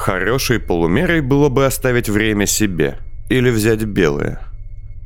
Хорошей 0.00 0.58
полумерой 0.58 1.20
было 1.20 1.50
бы 1.50 1.66
оставить 1.66 2.08
время 2.08 2.46
себе 2.46 2.96
или 3.28 3.50
взять 3.50 3.84
белое. 3.84 4.40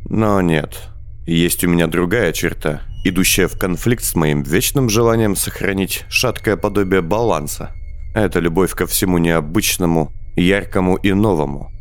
Но 0.05 0.41
нет, 0.41 0.89
есть 1.26 1.65
у 1.65 1.68
меня 1.68 1.89
другая 1.89 2.33
черта, 2.33 2.83
идущая 3.04 3.49
в 3.49 3.58
конфликт 3.58 4.04
с 4.04 4.15
моим 4.15 4.44
вечным 4.44 4.88
желанием 4.88 5.34
сохранить 5.34 6.04
шаткое 6.08 6.57
подобие 6.57 7.02
баланса. 7.02 7.72
Это 8.14 8.38
любовь 8.38 8.72
ко 8.77 8.86
всему 8.86 9.18
необычному, 9.18 10.12
яркому 10.36 10.95
и 10.95 11.12
новому. 11.12 11.72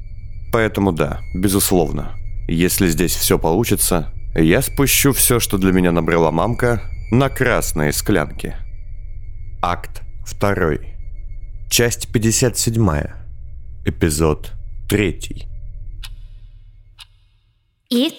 Поэтому 0.51 0.91
да, 0.91 1.19
безусловно, 1.35 2.15
если 2.47 2.87
здесь 2.87 3.15
все 3.15 3.37
получится, 3.37 4.11
я 4.33 4.63
спущу 4.63 5.13
все, 5.13 5.39
что 5.39 5.59
для 5.59 5.71
меня 5.71 5.91
набрала 5.91 6.31
мамка, 6.31 6.81
на 7.11 7.29
красные 7.29 7.93
склянки. 7.93 8.55
Акт 9.61 10.01
2. 10.41 10.92
Часть 11.75 12.11
57. 12.11 12.87
Эпизод 13.83 14.51
3. 14.89 15.47
И 17.89 18.13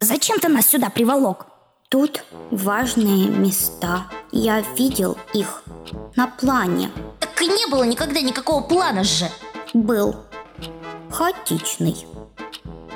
зачем 0.00 0.38
ты 0.38 0.48
нас 0.48 0.68
сюда 0.68 0.88
приволок? 0.88 1.46
Тут 1.90 2.24
важные 2.50 3.28
места. 3.28 4.06
Я 4.32 4.62
видел 4.78 5.18
их 5.34 5.62
на 6.16 6.26
плане. 6.26 6.88
Так 7.20 7.42
и 7.42 7.48
не 7.48 7.70
было 7.70 7.84
никогда 7.84 8.22
никакого 8.22 8.62
плана 8.66 9.04
же. 9.04 9.28
Был. 9.74 10.16
Хаотичный. 11.10 11.96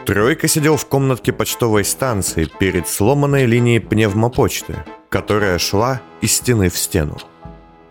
Тройка 0.06 0.48
сидел 0.48 0.78
в 0.78 0.86
комнатке 0.86 1.30
почтовой 1.34 1.84
станции 1.84 2.46
перед 2.58 2.88
сломанной 2.88 3.44
линией 3.44 3.80
пневмопочты, 3.80 4.82
которая 5.10 5.58
шла 5.58 6.00
из 6.22 6.32
стены 6.32 6.70
в 6.70 6.78
стену. 6.78 7.18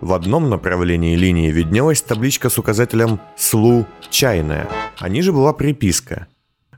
В 0.01 0.13
одном 0.13 0.49
направлении 0.49 1.15
линии 1.15 1.51
виднелась 1.51 2.01
табличка 2.01 2.49
с 2.49 2.57
указателем 2.57 3.19
«СЛУ 3.35 3.85
Чайная», 4.09 4.67
а 4.97 5.09
ниже 5.09 5.33
была 5.33 5.51
приписка 5.51 6.27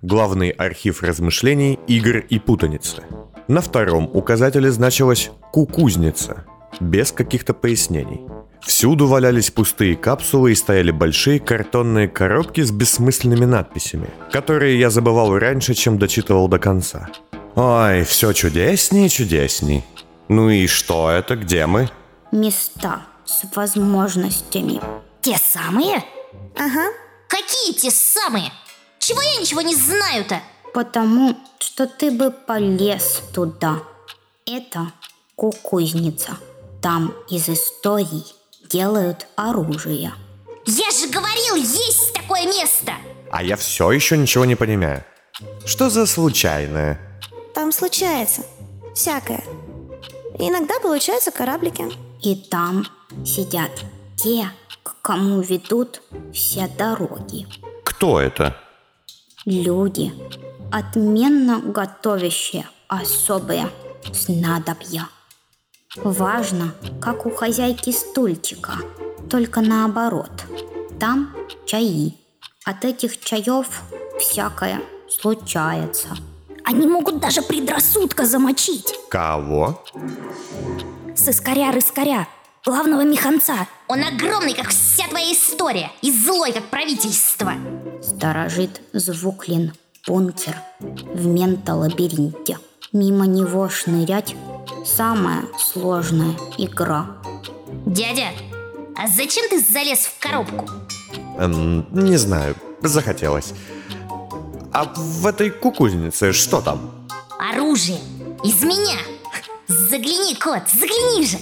«Главный 0.02 0.50
архив 0.50 1.04
размышлений, 1.04 1.78
игр 1.88 2.18
и 2.18 2.40
путаницы». 2.40 3.04
На 3.48 3.62
втором 3.62 4.10
указателе 4.12 4.72
значилось 4.72 5.30
«Кукузница», 5.52 6.46
без 6.80 7.12
каких-то 7.12 7.54
пояснений. 7.54 8.22
Всюду 8.62 9.06
валялись 9.06 9.52
пустые 9.52 9.96
капсулы 9.96 10.54
и 10.54 10.56
стояли 10.56 10.90
большие 10.90 11.40
картонные 11.40 12.08
коробки 12.08 12.62
с 12.62 12.72
бессмысленными 12.72 13.46
надписями, 13.46 14.10
которые 14.32 14.80
я 14.80 14.90
забывал 14.90 15.38
раньше, 15.38 15.76
чем 15.76 16.00
дочитывал 16.00 16.48
до 16.48 16.58
конца. 16.58 17.10
Ой, 17.56 18.04
все 18.04 18.34
чудеснее 18.34 19.08
и 19.08 19.10
чудесней. 19.10 19.84
Ну 20.28 20.50
и 20.50 20.66
что 20.66 21.12
это, 21.12 21.36
где 21.36 21.66
мы? 21.66 21.90
Места 22.32 23.02
с 23.32 23.56
возможностями. 23.56 24.82
Те 25.22 25.38
самые? 25.38 26.04
Ага. 26.58 26.92
Какие 27.28 27.74
те 27.74 27.92
самые? 27.92 28.52
Чего 29.00 29.22
я 29.22 29.40
ничего 29.40 29.62
не 29.62 29.76
знаю-то? 29.76 30.42
Потому 30.74 31.38
что 31.60 31.88
ты 31.88 32.12
бы 32.12 32.32
полез 32.32 33.22
туда. 33.34 33.80
Это 34.46 34.92
кукузница. 35.36 36.38
Там 36.82 37.14
из 37.30 37.50
историй 37.50 38.26
делают 38.70 39.28
оружие. 39.36 40.14
Я 40.66 40.92
же 40.92 41.08
говорил, 41.10 41.56
есть 41.56 42.14
такое 42.14 42.46
место! 42.46 42.94
А 43.32 43.44
я 43.44 43.56
все 43.56 43.92
еще 43.92 44.18
ничего 44.18 44.46
не 44.46 44.56
понимаю. 44.56 45.04
Что 45.66 45.90
за 45.90 46.06
случайное? 46.06 47.00
Там 47.54 47.72
случается 47.72 48.44
всякое. 48.94 49.44
Иногда 50.38 50.80
получаются 50.80 51.32
кораблики. 51.32 51.86
И 52.22 52.36
там 52.36 52.86
сидят 53.26 53.72
те, 54.16 54.50
к 54.84 55.02
кому 55.02 55.42
ведут 55.42 56.02
все 56.34 56.68
дороги. 56.78 57.48
Кто 57.84 58.20
это? 58.20 58.56
Люди, 59.46 60.14
отменно 60.72 61.60
готовящие 61.60 62.68
особые 62.88 63.70
снадобья. 64.14 65.08
Важно, 65.98 66.74
как 67.02 67.26
у 67.26 67.32
хозяйки 67.32 67.92
стульчика, 67.92 68.74
только 69.30 69.62
наоборот. 69.62 70.32
Там 71.00 71.36
чаи. 71.66 72.18
От 72.64 72.86
этих 72.86 73.20
чаев 73.20 73.68
всякое 74.20 74.82
случается. 75.10 76.10
Они 76.64 76.86
могут 76.86 77.20
даже 77.20 77.42
предрассудка 77.42 78.26
замочить. 78.26 78.94
Кого? 79.10 79.84
Сыскаря-рыскаря, 81.16 82.28
главного 82.66 83.04
механца. 83.04 83.68
Он 83.88 84.04
огромный, 84.04 84.54
как 84.54 84.70
вся 84.70 85.08
твоя 85.08 85.32
история, 85.34 85.92
и 86.02 86.12
злой, 86.12 86.52
как 86.52 86.66
правительство. 86.66 87.54
Сторожит 88.02 88.82
Звуклин 88.94 89.74
бункер 90.08 90.56
в 90.80 91.26
ментолабиринте. 91.26 92.58
Мимо 92.94 93.26
него 93.26 93.70
шнырять– 93.70 94.36
самая 94.86 95.46
сложная 95.58 96.36
игра. 96.58 97.18
Дядя, 97.86 98.28
а 98.98 99.08
зачем 99.08 99.48
ты 99.50 99.60
залез 99.62 100.00
в 100.00 100.20
коробку? 100.20 100.68
Эм, 101.38 101.88
не 101.92 102.18
знаю, 102.18 102.56
захотелось. 102.82 103.54
А 104.74 104.86
в 104.96 105.26
этой 105.26 105.52
кукузнице 105.52 106.34
что 106.34 106.62
там? 106.62 107.08
Оружие. 107.40 108.00
Из 108.44 108.62
меня. 108.64 108.98
Загляни, 109.68 110.36
кот, 110.36 110.64
загляни 110.74 111.26
же. 111.26 111.38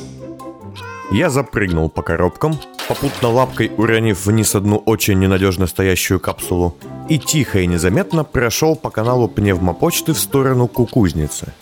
Я 1.11 1.31
запрыгнул 1.31 1.89
по 1.89 2.03
коробкам, 2.03 2.59
попутно 2.87 3.29
лапкой 3.29 3.71
уронив 3.77 4.25
вниз 4.25 4.53
одну 4.53 4.77
очень 4.77 5.17
ненадежно 5.17 5.65
стоящую 5.65 6.19
капсулу, 6.19 6.75
и 7.09 7.17
тихо 7.17 7.59
и 7.59 7.67
незаметно 7.67 8.23
прошел 8.23 8.75
по 8.75 8.91
каналу 8.91 9.27
пневмопочты 9.27 10.13
в 10.13 10.19
сторону 10.19 10.67
кукузницы. 10.67 11.53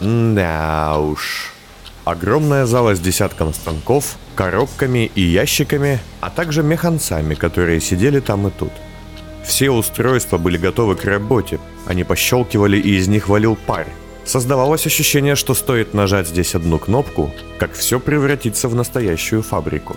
Да 0.00 0.96
уж. 0.98 1.52
Огромная 2.06 2.64
зала 2.64 2.94
с 2.94 3.00
десятком 3.00 3.52
станков, 3.52 4.16
коробками 4.34 5.10
и 5.14 5.20
ящиками, 5.20 6.00
а 6.22 6.30
также 6.30 6.62
механцами, 6.62 7.34
которые 7.34 7.80
сидели 7.80 8.20
там 8.20 8.48
и 8.48 8.50
тут. 8.50 8.72
Все 9.44 9.70
устройства 9.70 10.38
были 10.38 10.56
готовы 10.56 10.96
к 10.96 11.04
работе, 11.04 11.60
они 11.86 12.04
пощелкивали 12.04 12.78
и 12.78 12.96
из 12.96 13.06
них 13.06 13.28
валил 13.28 13.54
пар. 13.54 13.86
Создавалось 14.30 14.86
ощущение, 14.86 15.34
что 15.34 15.54
стоит 15.54 15.92
нажать 15.92 16.28
здесь 16.28 16.54
одну 16.54 16.78
кнопку, 16.78 17.32
как 17.58 17.72
все 17.72 17.98
превратится 17.98 18.68
в 18.68 18.76
настоящую 18.76 19.42
фабрику. 19.42 19.96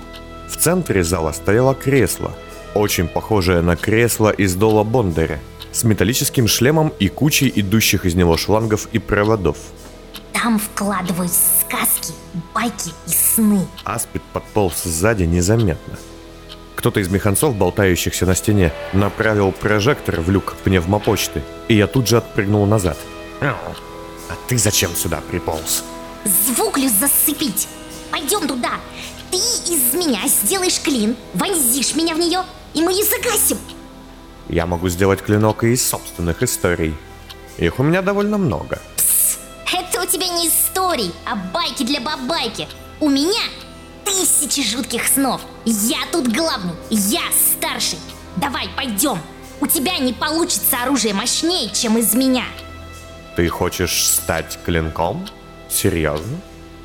В 0.49 0.57
центре 0.57 1.03
зала 1.03 1.31
стояло 1.33 1.75
кресло, 1.75 2.31
очень 2.73 3.07
похожее 3.07 3.61
на 3.61 3.75
кресло 3.75 4.31
из 4.31 4.55
Дола 4.55 4.83
Бондера, 4.83 5.37
с 5.71 5.83
металлическим 5.83 6.47
шлемом 6.47 6.91
и 6.97 7.09
кучей 7.09 7.53
идущих 7.55 8.05
из 8.05 8.15
него 8.15 8.35
шлангов 8.35 8.87
и 8.91 8.97
проводов. 8.97 9.57
Там 10.31 10.57
вкладывают 10.57 11.31
сказки, 11.31 12.15
байки 12.55 12.89
и 13.05 13.11
сны. 13.11 13.67
Аспид 13.83 14.23
подполз 14.33 14.81
сзади 14.81 15.25
незаметно. 15.25 15.99
Кто-то 16.73 17.01
из 17.01 17.07
механцов, 17.07 17.55
болтающихся 17.55 18.25
на 18.25 18.33
стене, 18.33 18.73
направил 18.93 19.51
прожектор 19.51 20.21
в 20.21 20.31
люк 20.31 20.55
пневмопочты, 20.63 21.43
и 21.67 21.75
я 21.75 21.85
тут 21.85 22.07
же 22.07 22.17
отпрыгнул 22.17 22.65
назад. 22.65 22.97
«А 24.29 24.33
ты 24.47 24.57
зачем 24.57 24.95
сюда 24.95 25.21
приполз?» 25.29 25.83
Звуклю 26.25 26.89
засыпить. 26.89 27.67
Пойдем 28.11 28.47
туда. 28.47 28.71
Ты 29.29 29.37
из 29.37 29.93
меня 29.93 30.19
сделаешь 30.27 30.79
клин, 30.79 31.15
вонзишь 31.33 31.95
меня 31.95 32.15
в 32.15 32.19
нее, 32.19 32.43
и 32.73 32.81
мы 32.81 32.93
ее 32.93 33.03
загасим. 33.03 33.57
Я 34.47 34.65
могу 34.65 34.87
сделать 34.89 35.21
клинок 35.21 35.63
и 35.63 35.73
из 35.73 35.87
собственных 35.87 36.43
историй. 36.43 36.95
Их 37.57 37.79
у 37.79 37.83
меня 37.83 38.01
довольно 38.01 38.37
много. 38.37 38.79
Пс, 38.95 39.37
это 39.71 40.01
у 40.01 40.05
тебя 40.05 40.27
не 40.27 40.47
истории, 40.47 41.11
а 41.25 41.35
байки 41.35 41.83
для 41.83 41.99
бабайки. 41.99 42.67
У 42.99 43.09
меня 43.09 43.43
тысячи 44.05 44.63
жутких 44.63 45.07
снов. 45.07 45.41
Я 45.65 45.99
тут 46.11 46.27
главный, 46.27 46.73
я 46.89 47.23
старший. 47.31 47.99
Давай, 48.37 48.69
пойдем. 48.75 49.17
У 49.59 49.67
тебя 49.67 49.97
не 49.97 50.13
получится 50.13 50.83
оружие 50.83 51.13
мощнее, 51.13 51.69
чем 51.73 51.97
из 51.97 52.13
меня. 52.13 52.45
Ты 53.35 53.47
хочешь 53.49 54.05
стать 54.05 54.59
клинком? 54.63 55.27
Серьезно? 55.69 56.37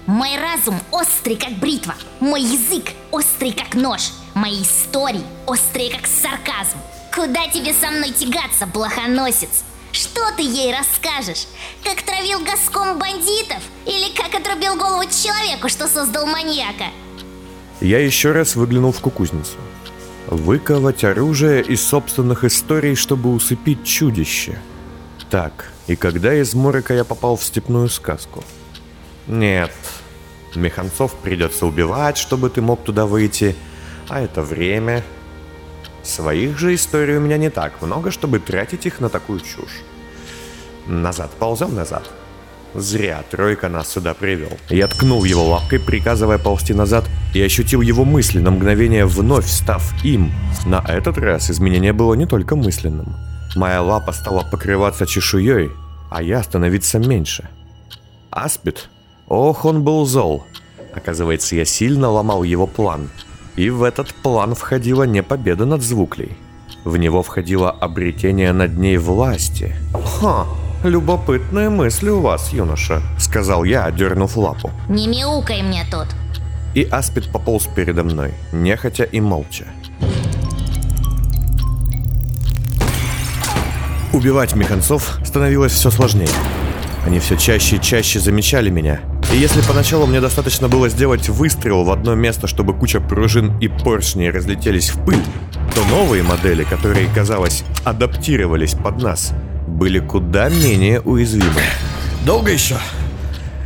Мой 0.06 0.30
разум 0.38 0.80
острый, 0.90 1.36
как 1.36 1.52
бритва. 1.58 1.94
Мой 2.20 2.40
язык 2.40 2.92
острый, 3.10 3.52
как 3.52 3.74
нож. 3.74 4.10
Мои 4.34 4.62
истории 4.62 5.24
острые, 5.46 5.90
как 5.90 6.06
сарказм. 6.06 6.78
Куда 7.14 7.48
тебе 7.48 7.74
со 7.74 7.90
мной 7.90 8.10
тягаться, 8.12 8.66
блохоносец? 8.66 9.64
Что 9.92 10.20
ты 10.36 10.42
ей 10.42 10.74
расскажешь? 10.74 11.46
Как 11.84 12.00
травил 12.02 12.40
госком 12.40 12.98
бандитов? 12.98 13.62
Или 13.84 14.14
как 14.14 14.34
отрубил 14.34 14.76
голову 14.76 15.04
человеку, 15.10 15.68
что 15.68 15.86
создал 15.88 16.26
маньяка? 16.26 16.86
Я 17.80 17.98
еще 17.98 18.32
раз 18.32 18.56
выглянул 18.56 18.92
в 18.92 19.00
кукузницу. 19.00 19.56
Выковать 20.26 21.04
оружие 21.04 21.62
из 21.62 21.86
собственных 21.86 22.44
историй, 22.44 22.94
чтобы 22.94 23.32
усыпить 23.34 23.84
чудище. 23.84 24.58
Так, 25.30 25.72
и 25.88 25.96
когда 25.96 26.35
из 26.35 26.55
морока 26.55 26.94
я 26.94 27.02
попал 27.02 27.37
в 27.37 27.43
степную 27.43 27.88
сказку? 27.88 28.44
Нет, 29.26 29.73
механцов 30.55 31.14
придется 31.14 31.67
убивать, 31.67 32.19
чтобы 32.19 32.50
ты 32.50 32.61
мог 32.61 32.85
туда 32.85 33.06
выйти, 33.06 33.56
а 34.08 34.20
это 34.20 34.43
время. 34.43 35.02
Своих 36.02 36.58
же 36.58 36.75
историй 36.75 37.17
у 37.17 37.20
меня 37.20 37.38
не 37.38 37.50
так 37.50 37.82
много, 37.82 38.11
чтобы 38.11 38.38
тратить 38.38 38.87
их 38.87 39.00
на 39.00 39.08
такую 39.08 39.40
чушь. 39.40 39.82
Назад, 40.87 41.31
ползем 41.38 41.75
назад. 41.75 42.08
Зря 42.75 43.25
тройка 43.31 43.69
нас 43.69 43.88
сюда 43.88 44.12
привел. 44.12 44.52
Я 44.69 44.88
ткнул 44.88 45.25
его 45.25 45.46
лапкой, 45.49 45.81
приказывая 45.81 46.38
ползти 46.38 46.75
назад, 46.75 47.05
и 47.34 47.43
ощутил 47.43 47.81
его 47.81 48.05
мысли 48.05 48.41
на 48.41 48.50
мгновение 48.50 49.06
вновь 49.06 49.49
став 49.49 49.82
им. 50.05 50.32
На 50.67 50.84
этот 50.87 51.17
раз 51.17 51.50
изменение 51.50 51.94
было 51.94 52.12
не 52.14 52.26
только 52.26 52.56
мысленным. 52.56 53.27
Моя 53.58 53.82
лапа 53.82 54.12
стала 54.12 54.44
покрываться 54.44 55.05
чешуей, 55.05 55.72
а 56.10 56.22
я 56.22 56.44
становиться 56.44 57.00
меньше. 57.00 57.49
Аспид? 58.31 58.88
Ох, 59.26 59.64
он 59.64 59.82
был 59.82 60.06
зол. 60.06 60.44
Оказывается, 60.94 61.56
я 61.56 61.64
сильно 61.64 62.08
ломал 62.08 62.44
его 62.44 62.69
план. 62.69 63.10
И 63.56 63.69
в 63.69 63.82
этот 63.82 64.14
план 64.14 64.55
входила 64.55 65.02
не 65.02 65.25
победа 65.25 65.66
над 65.66 65.82
звуклей. 65.82 66.38
В 66.84 66.99
него 66.99 67.25
входило 67.25 67.69
обретение 67.72 68.52
над 68.52 68.78
ней 68.78 68.96
власти. 68.96 69.75
Ха, 69.93 70.46
любопытные 70.84 71.69
мысли 71.69 72.10
у 72.10 72.20
вас, 72.20 72.52
юноша, 72.52 73.02
сказал 73.19 73.64
я, 73.64 73.90
дернув 73.90 74.37
лапу. 74.37 74.70
Не 74.88 75.08
мяукай 75.08 75.62
мне 75.62 75.84
тут. 75.90 76.06
И 76.76 76.84
Аспид 76.84 77.32
пополз 77.32 77.66
передо 77.75 78.05
мной, 78.05 78.34
нехотя 78.52 79.02
и 79.02 79.20
молча. 79.20 79.64
Убивать 84.19 84.56
механцов 84.56 85.20
становилось 85.25 85.70
все 85.70 85.93
сложнее. 85.93 86.26
Они 87.06 87.20
все 87.20 87.37
чаще 87.37 87.76
и 87.76 87.81
чаще 87.81 88.19
замечали 88.19 88.69
меня. 88.69 88.99
И 89.32 89.37
если 89.37 89.61
поначалу 89.61 90.09
мне 90.09 90.20
достаточно 90.20 90.69
было 90.69 90.88
сделать 90.88 91.29
выстрел 91.29 91.85
в 91.85 91.91
одно 91.93 92.17
место, 92.17 92.49
чтобы 92.49 92.75
куча 92.75 93.00
пружин 93.00 93.56
и 93.61 93.69
поршней 93.69 94.31
разлетелись 94.31 94.91
в 94.91 95.05
пыль, 95.05 95.23
то 95.73 95.85
новые 95.94 96.25
модели, 96.25 96.65
которые, 96.65 97.06
казалось, 97.15 97.62
адаптировались 97.85 98.75
под 98.75 99.00
нас, 99.00 99.32
были 99.69 100.00
куда 100.00 100.49
менее 100.49 101.00
уязвимы. 101.00 101.62
Долго 102.26 102.50
еще? 102.50 102.75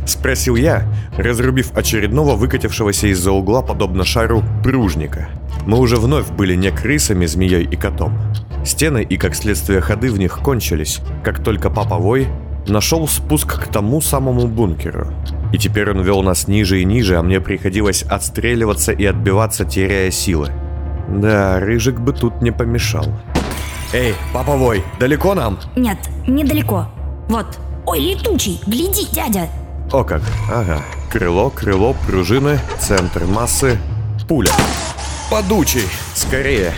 Спросил 0.05 0.55
я, 0.55 0.87
разрубив 1.17 1.75
очередного 1.75 2.35
выкатившегося 2.35 3.07
из-за 3.07 3.31
угла, 3.31 3.63
подобно 3.63 4.05
шару, 4.05 4.43
пружника. 4.63 5.29
Мы 5.65 5.79
уже 5.79 5.97
вновь 5.97 6.29
были 6.31 6.55
не 6.55 6.71
крысами, 6.71 7.25
змеей 7.25 7.63
и 7.63 7.75
котом. 7.75 8.17
Стены 8.65 9.03
и, 9.03 9.17
как 9.17 9.35
следствие, 9.35 9.81
ходы 9.81 10.11
в 10.11 10.19
них 10.19 10.39
кончились, 10.39 10.99
как 11.23 11.43
только 11.43 11.69
Папа 11.69 11.97
Вой 11.97 12.27
нашел 12.67 13.07
спуск 13.07 13.61
к 13.61 13.67
тому 13.67 14.01
самому 14.01 14.47
бункеру. 14.47 15.07
И 15.51 15.57
теперь 15.57 15.91
он 15.91 16.01
вел 16.01 16.21
нас 16.21 16.47
ниже 16.47 16.81
и 16.81 16.85
ниже, 16.85 17.17
а 17.17 17.23
мне 17.23 17.39
приходилось 17.39 18.03
отстреливаться 18.03 18.91
и 18.91 19.05
отбиваться, 19.05 19.65
теряя 19.65 20.11
силы. 20.11 20.49
Да, 21.09 21.59
Рыжик 21.59 21.99
бы 21.99 22.13
тут 22.13 22.41
не 22.41 22.51
помешал. 22.51 23.05
Эй, 23.93 24.15
Папа 24.33 24.53
Вой, 24.53 24.83
далеко 24.99 25.35
нам? 25.35 25.59
Нет, 25.75 25.97
недалеко. 26.27 26.87
Вот. 27.29 27.59
Ой, 27.85 27.99
летучий, 27.99 28.61
гляди, 28.65 29.07
дядя. 29.11 29.47
О 29.91 30.03
как, 30.03 30.21
ага. 30.51 30.81
Крыло, 31.11 31.49
крыло, 31.49 31.95
пружины, 32.07 32.59
центр 32.79 33.25
массы, 33.25 33.77
пуля. 34.27 34.51
Подучий. 35.33 35.89
Скорее. 36.13 36.73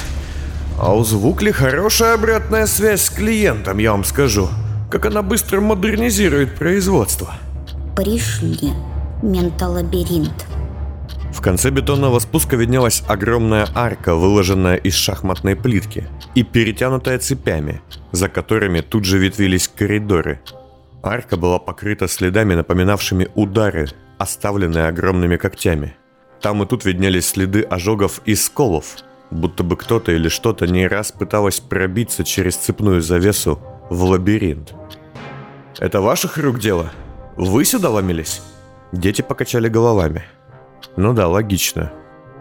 А 0.79 0.95
у 0.95 1.03
Звукли 1.03 1.51
хорошая 1.51 2.13
обратная 2.13 2.67
связь 2.67 3.01
с 3.01 3.09
клиентом, 3.09 3.79
я 3.79 3.91
вам 3.91 4.05
скажу. 4.05 4.47
Как 4.89 5.05
она 5.05 5.21
быстро 5.21 5.59
модернизирует 5.59 6.55
производство. 6.55 7.35
Пришли. 7.97 8.71
Менталабиринт. 9.21 10.45
В 11.33 11.41
конце 11.41 11.69
бетонного 11.69 12.19
спуска 12.19 12.55
виднелась 12.55 13.03
огромная 13.09 13.67
арка, 13.75 14.15
выложенная 14.15 14.77
из 14.77 14.93
шахматной 14.95 15.57
плитки 15.57 16.05
и 16.33 16.43
перетянутая 16.43 17.19
цепями, 17.19 17.81
за 18.13 18.29
которыми 18.29 18.79
тут 18.79 19.03
же 19.03 19.17
ветвились 19.17 19.67
коридоры. 19.67 20.39
Арка 21.03 21.35
была 21.35 21.59
покрыта 21.59 22.07
следами, 22.07 22.53
напоминавшими 22.53 23.27
удары, 23.35 23.89
оставленные 24.17 24.87
огромными 24.87 25.35
когтями. 25.35 25.97
Там 26.41 26.63
и 26.63 26.65
тут 26.65 26.85
виднелись 26.85 27.29
следы 27.29 27.61
ожогов 27.61 28.21
и 28.25 28.35
сколов, 28.35 28.97
будто 29.31 29.63
бы 29.63 29.77
кто-то 29.77 30.11
или 30.11 30.29
что-то 30.29 30.67
не 30.67 30.87
раз 30.87 31.11
пыталось 31.11 31.59
пробиться 31.59 32.23
через 32.23 32.55
цепную 32.55 33.01
завесу 33.01 33.59
в 33.89 34.03
лабиринт. 34.03 34.73
«Это 35.79 36.01
ваших 36.01 36.37
рук 36.37 36.59
дело? 36.59 36.91
Вы 37.35 37.65
сюда 37.65 37.89
ломились?» 37.89 38.41
Дети 38.91 39.21
покачали 39.21 39.67
головами. 39.67 40.23
Ну 40.95 41.13
да, 41.13 41.27
логично. 41.27 41.91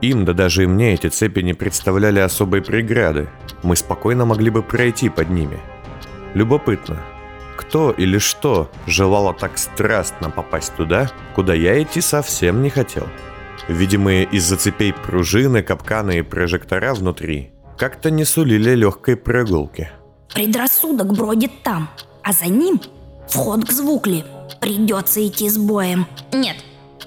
Им, 0.00 0.24
да 0.24 0.32
даже 0.32 0.64
и 0.64 0.66
мне 0.66 0.94
эти 0.94 1.08
цепи 1.08 1.40
не 1.40 1.54
представляли 1.54 2.20
особой 2.20 2.62
преграды. 2.62 3.28
Мы 3.62 3.74
спокойно 3.74 4.24
могли 4.24 4.50
бы 4.50 4.62
пройти 4.62 5.08
под 5.08 5.30
ними. 5.30 5.58
Любопытно, 6.34 6.98
кто 7.56 7.90
или 7.90 8.18
что 8.18 8.70
желало 8.86 9.34
так 9.34 9.58
страстно 9.58 10.30
попасть 10.30 10.74
туда, 10.76 11.10
куда 11.34 11.54
я 11.54 11.82
идти 11.82 12.00
совсем 12.00 12.62
не 12.62 12.70
хотел. 12.70 13.08
Видимые 13.68 14.24
из-за 14.24 14.56
цепей 14.56 14.92
пружины, 14.92 15.62
капканы 15.62 16.18
и 16.18 16.22
прожектора 16.22 16.94
внутри 16.94 17.50
как-то 17.76 18.10
не 18.10 18.24
сулили 18.24 18.74
легкой 18.74 19.16
прогулки. 19.16 19.90
Предрассудок 20.32 21.12
бродит 21.12 21.62
там, 21.62 21.88
а 22.22 22.32
за 22.32 22.46
ним 22.46 22.80
вход 23.28 23.64
к 23.64 23.72
звукли. 23.72 24.24
Придется 24.60 25.26
идти 25.26 25.48
с 25.48 25.58
боем. 25.58 26.06
Нет, 26.32 26.56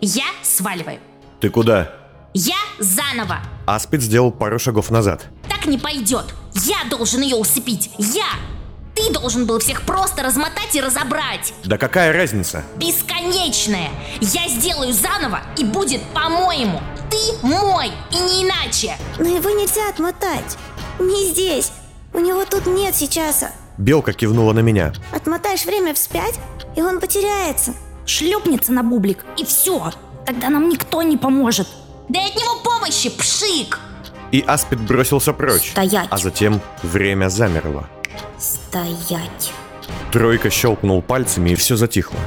я 0.02 0.26
сваливаю. 0.44 1.00
«Ты 1.40 1.50
куда?» 1.50 1.94
Я 2.34 2.56
заново. 2.78 3.40
Аспид 3.66 4.02
сделал 4.04 4.32
пару 4.32 4.60
шагов 4.60 4.92
назад. 4.92 5.26
Так 5.50 5.66
не 5.66 5.80
пойдет. 5.80 6.26
Я 6.54 6.78
должен 6.88 7.22
ее 7.22 7.36
усыпить. 7.36 7.90
Я. 7.98 8.28
Ты 8.98 9.12
должен 9.12 9.46
был 9.46 9.60
всех 9.60 9.84
просто 9.84 10.24
размотать 10.24 10.74
и 10.74 10.82
разобрать. 10.82 11.54
Да 11.64 11.78
какая 11.78 12.12
разница? 12.12 12.64
Бесконечное. 12.78 13.90
Я 14.22 14.50
сделаю 14.50 14.92
заново 14.92 15.42
и 15.56 15.64
будет 15.64 16.02
по-моему. 16.16 16.82
Ты 17.12 17.48
мой 17.48 17.92
и 18.10 18.16
не 18.16 18.44
иначе. 18.44 18.98
Но 19.20 19.26
его 19.26 19.52
нельзя 19.52 19.88
отмотать. 19.88 20.58
Не 20.98 21.30
здесь. 21.30 21.72
У 22.12 22.20
него 22.20 22.44
тут 22.46 22.66
нет 22.66 22.96
сейчас. 22.96 23.46
Белка 23.78 24.14
кивнула 24.14 24.54
на 24.54 24.62
меня. 24.62 24.94
Отмотаешь 25.12 25.66
время 25.66 25.94
вспять, 25.94 26.34
и 26.76 26.82
он 26.82 27.00
потеряется. 27.00 27.76
Шлепнется 28.08 28.72
на 28.72 28.82
бублик, 28.82 29.26
и 29.38 29.46
все. 29.46 29.92
Тогда 30.26 30.50
нам 30.50 30.70
никто 30.70 31.04
не 31.04 31.18
поможет. 31.18 31.68
Дай 32.10 32.30
от 32.30 32.36
него 32.36 32.62
помощи, 32.64 33.12
пшик. 33.12 33.80
И 34.32 34.42
Аспид 34.42 34.82
бросился 34.82 35.34
прочь. 35.34 35.70
Стоять. 35.70 36.08
А 36.10 36.18
затем 36.18 36.62
время 36.82 37.30
замерло. 37.30 37.88
Стоять. 38.38 39.54
Тройка 40.12 40.50
щелкнул 40.50 41.02
пальцами, 41.02 41.52
и 41.52 41.56
все 41.56 41.76
затихло. 41.76 42.20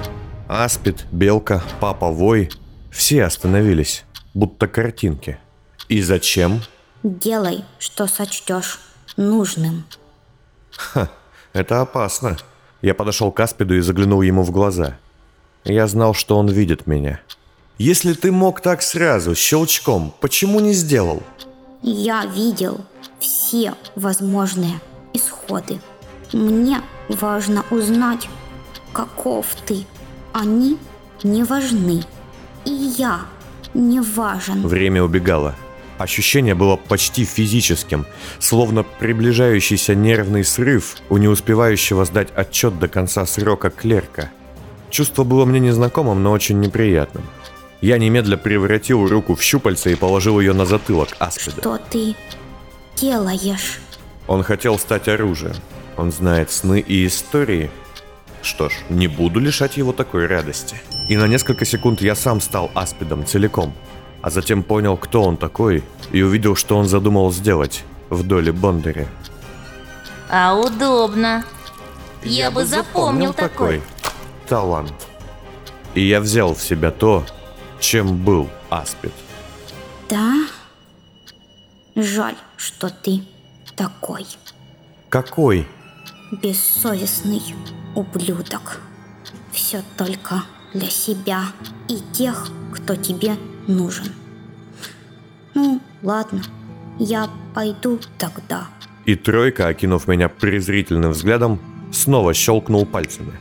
Аспид, 0.48 1.06
Белка, 1.12 1.62
Папа 1.80 2.08
Вой– 2.08 2.50
все 2.90 3.24
остановились, 3.24 4.04
будто 4.34 4.66
картинки. 4.66 5.38
И 5.88 6.02
зачем? 6.02 6.60
Делай, 7.02 7.64
что 7.78 8.06
сочтешь 8.06 8.80
нужным. 9.16 9.84
Это 11.52 11.80
опасно. 11.80 12.36
Я 12.82 12.94
подошел 12.94 13.32
к 13.32 13.40
Аспиду 13.40 13.76
и 13.76 13.80
заглянул 13.80 14.22
ему 14.22 14.42
в 14.42 14.50
глаза. 14.50 14.98
Я 15.64 15.86
знал, 15.86 16.14
что 16.14 16.36
он 16.38 16.48
видит 16.48 16.86
меня. 16.86 17.20
Если 17.78 18.12
ты 18.12 18.32
мог 18.32 18.60
так 18.60 18.82
сразу, 18.82 19.34
щелчком, 19.34 20.14
почему 20.20 20.60
не 20.60 20.72
сделал? 20.72 21.22
Я 21.82 22.26
видел 22.26 22.80
все 23.18 23.74
возможные 23.94 24.80
исходы. 25.12 25.80
Мне 26.32 26.80
важно 27.08 27.64
узнать, 27.70 28.28
каков 28.92 29.46
ты. 29.66 29.84
Они 30.32 30.78
не 31.22 31.44
важны. 31.44 32.02
И 32.64 32.70
я 32.70 33.20
не 33.74 34.00
важен. 34.00 34.66
Время 34.66 35.02
убегало. 35.02 35.54
Ощущение 35.98 36.54
было 36.54 36.76
почти 36.76 37.24
физическим, 37.24 38.06
словно 38.38 38.84
приближающийся 38.84 39.94
нервный 39.94 40.44
срыв 40.44 40.96
у 41.10 41.18
не 41.18 41.28
успевающего 41.28 42.06
сдать 42.06 42.28
отчет 42.34 42.78
до 42.78 42.88
конца 42.88 43.26
срока 43.26 43.68
клерка. 43.68 44.30
Чувство 44.88 45.24
было 45.24 45.44
мне 45.44 45.60
незнакомым, 45.60 46.22
но 46.22 46.32
очень 46.32 46.58
неприятным. 46.58 47.24
Я 47.82 47.98
немедля 47.98 48.36
превратил 48.36 49.06
руку 49.06 49.34
в 49.34 49.42
щупальце 49.42 49.92
и 49.92 49.94
положил 49.94 50.40
ее 50.40 50.52
на 50.52 50.64
затылок 50.64 51.10
Аспида. 51.18 51.60
Что 51.60 51.78
ты 51.90 52.14
делаешь? 52.96 53.80
Он 54.30 54.44
хотел 54.44 54.78
стать 54.78 55.08
оружием. 55.08 55.56
Он 55.96 56.12
знает 56.12 56.52
сны 56.52 56.78
и 56.78 57.04
истории. 57.04 57.68
Что 58.42 58.68
ж, 58.68 58.74
не 58.88 59.08
буду 59.08 59.40
лишать 59.40 59.76
его 59.76 59.92
такой 59.92 60.28
радости. 60.28 60.80
И 61.08 61.16
на 61.16 61.26
несколько 61.26 61.64
секунд 61.64 62.00
я 62.00 62.14
сам 62.14 62.40
стал 62.40 62.70
Аспидом 62.74 63.26
целиком. 63.26 63.74
А 64.22 64.30
затем 64.30 64.62
понял, 64.62 64.96
кто 64.96 65.24
он 65.24 65.36
такой, 65.36 65.82
и 66.12 66.22
увидел, 66.22 66.54
что 66.54 66.76
он 66.76 66.86
задумал 66.86 67.32
сделать 67.32 67.82
в 68.08 68.22
доле 68.22 68.52
Бондаря. 68.52 69.08
А 70.30 70.54
удобно. 70.54 71.44
Я, 72.22 72.52
бы 72.52 72.64
запомнил 72.64 73.34
такой. 73.34 73.82
талант. 74.48 74.94
И 75.94 76.06
я 76.06 76.20
взял 76.20 76.54
в 76.54 76.62
себя 76.62 76.92
то, 76.92 77.26
чем 77.80 78.16
был 78.16 78.48
Аспид. 78.68 79.12
Да? 80.08 80.46
Жаль, 81.96 82.36
что 82.56 82.90
ты 82.90 83.22
такой 83.80 84.26
Какой? 85.08 85.66
бессовестный 86.42 87.42
ублюдок. 87.94 88.80
Все 89.50 89.82
только 89.96 90.42
для 90.74 90.90
себя 90.90 91.44
и 91.88 91.98
тех, 92.12 92.48
кто 92.74 92.94
тебе 92.94 93.32
нужен. 93.66 94.12
Ну, 95.54 95.80
ладно, 96.02 96.42
я 96.98 97.28
пойду 97.54 97.98
тогда. 98.18 98.68
И 99.06 99.16
тройка, 99.16 99.68
окинув 99.68 100.06
меня 100.06 100.28
презрительным 100.28 101.12
взглядом, 101.12 101.58
снова 101.90 102.34
щелкнул 102.34 102.84
пальцами. 102.86 103.32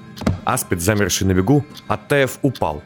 Аспид, 0.46 0.82
замерший 0.82 1.28
на 1.28 1.34
бегу, 1.34 1.66
оттаив, 1.88 2.40
упал. 2.42 2.82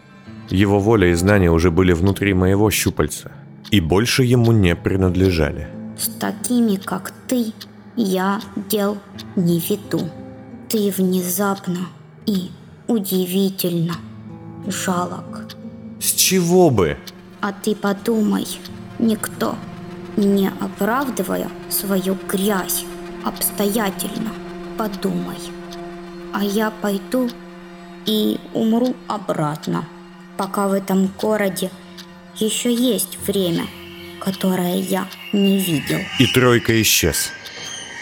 Его 0.49 0.79
воля 0.79 1.07
и 1.07 1.13
знания 1.13 1.51
уже 1.51 1.69
были 1.69 1.93
внутри 1.93 2.33
моего 2.33 2.71
щупальца, 2.71 3.31
и 3.71 3.79
больше 3.79 4.23
ему 4.23 4.51
не 4.51 4.75
принадлежали. 4.75 5.72
С 5.97 6.07
такими, 6.19 6.75
как 6.75 7.13
ты, 7.27 7.53
я 7.95 8.41
дел 8.69 8.97
не 9.35 9.59
веду. 9.59 10.09
Ты 10.69 10.91
внезапно 10.91 11.87
и 12.25 12.51
удивительно 12.87 13.95
жалок. 14.67 15.47
С 15.99 16.11
чего 16.11 16.69
бы? 16.69 16.97
А 17.41 17.51
ты 17.51 17.75
подумай, 17.75 18.47
никто, 18.99 19.55
не 20.17 20.49
оправдывая 20.59 21.49
свою 21.69 22.17
грязь 22.27 22.85
обстоятельно, 23.23 24.31
подумай. 24.77 25.37
А 26.33 26.43
я 26.43 26.71
пойду 26.71 27.29
и 28.05 28.39
умру 28.53 28.95
обратно, 29.07 29.85
пока 30.37 30.67
в 30.67 30.73
этом 30.73 31.09
городе 31.21 31.69
еще 32.35 32.73
есть 32.73 33.17
время, 33.27 33.65
которое 34.23 34.75
я 34.75 35.07
не 35.31 35.59
видел. 35.59 35.99
И 36.19 36.27
тройка 36.27 36.81
исчез. 36.81 37.31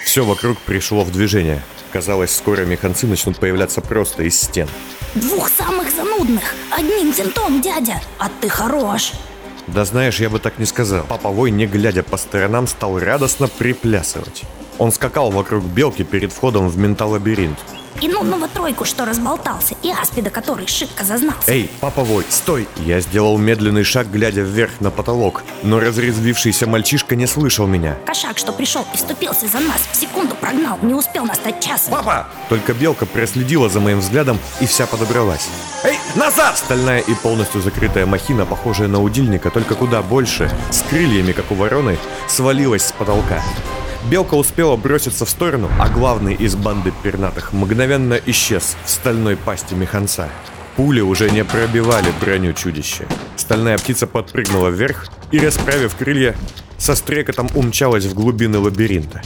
Все 0.06 0.24
вокруг 0.24 0.58
пришло 0.60 1.04
в 1.04 1.12
движение. 1.12 1.64
Казалось, 1.92 2.34
скоро 2.36 2.62
механцы 2.62 3.08
начнут 3.08 3.38
появляться 3.38 3.82
просто 3.82 4.24
из 4.24 4.40
стен. 4.40 4.68
Двух 5.16 5.50
самых 5.50 5.92
занудных, 5.92 6.56
одним 6.70 7.12
винтом, 7.12 7.62
дядя, 7.62 8.02
а 8.18 8.30
ты 8.40 8.48
хорош. 8.48 9.12
Да 9.68 9.84
знаешь, 9.84 10.20
я 10.20 10.30
бы 10.30 10.40
так 10.40 10.58
не 10.58 10.66
сказал. 10.66 11.06
Паповой, 11.06 11.52
не 11.52 11.68
глядя 11.68 12.04
по 12.04 12.18
сторонам, 12.18 12.68
стал 12.68 13.00
радостно 13.00 13.48
приплясывать. 13.48 14.44
Он 14.78 14.92
скакал 14.92 15.32
вокруг 15.32 15.64
белки 15.66 16.04
перед 16.04 16.32
входом 16.32 16.70
в 16.70 16.78
менталабиринт. 16.78 17.60
И 18.02 18.08
нудного 18.08 18.48
тройку, 18.48 18.84
что 18.84 19.06
разболтался, 19.06 19.76
и 19.84 19.92
аспида, 19.92 20.32
который 20.32 20.66
шибко 20.66 21.04
зазнался. 21.04 21.52
«Эй, 21.52 21.70
паповой, 21.80 22.26
стой!» 22.30 22.68
Я 22.78 23.00
сделал 23.00 23.38
медленный 23.38 23.84
шаг, 23.84 24.10
глядя 24.10 24.42
вверх 24.42 24.72
на 24.80 24.90
потолок, 24.90 25.44
но 25.62 25.80
разрезвившийся 25.80 26.66
мальчишка 26.68 27.16
не 27.16 27.28
слышал 27.28 27.68
меня. 27.68 27.96
Кошак, 28.08 28.40
что 28.40 28.54
пришел 28.54 28.84
и 28.92 28.98
вступился 28.98 29.48
за 29.48 29.60
нас, 29.60 29.88
в 29.92 29.96
секунду 29.96 30.34
прогнал, 30.34 30.80
не 30.82 30.96
успел 30.96 31.26
настать 31.26 31.64
часом. 31.64 31.94
«Папа!» 31.94 32.28
Только 32.50 32.74
белка 32.74 33.06
проследила 33.06 33.70
за 33.70 33.80
моим 33.80 34.00
взглядом 34.00 34.40
и 34.60 34.66
вся 34.66 34.88
подобралась. 34.88 35.48
«Эй, 35.84 36.00
назад!» 36.16 36.58
Стальная 36.58 37.00
и 37.00 37.14
полностью 37.14 37.62
закрытая 37.62 38.08
махина, 38.08 38.48
похожая 38.48 38.88
на 38.88 39.02
удильника, 39.02 39.52
только 39.52 39.76
куда 39.76 40.02
больше, 40.02 40.50
с 40.72 40.82
крыльями, 40.90 41.34
как 41.34 41.52
у 41.52 41.56
вороны, 41.56 42.00
свалилась 42.28 42.88
с 42.88 42.92
потолка. 42.92 43.44
Белка 44.10 44.36
успела 44.36 44.76
броситься 44.76 45.26
в 45.26 45.30
сторону, 45.30 45.70
а 45.80 45.88
главный 45.88 46.34
из 46.34 46.56
банды 46.56 46.92
пернатых 47.04 47.54
мгновенно 47.54 48.20
исчез 48.26 48.76
в 48.84 48.90
стальной 48.90 49.38
пасти 49.38 49.74
механца. 49.74 50.30
Пули 50.76 51.02
уже 51.02 51.30
не 51.30 51.44
пробивали 51.44 52.12
броню 52.20 52.54
чудища. 52.54 53.06
Стальная 53.36 53.78
птица 53.78 54.08
подпрыгнула 54.08 54.70
вверх 54.70 55.08
и, 55.32 55.40
расправив 55.40 55.96
крылья, 55.96 56.36
со 56.78 56.96
стрекотом 56.96 57.50
умчалась 57.56 58.06
в 58.06 58.14
глубины 58.14 58.58
лабиринта. 58.58 59.22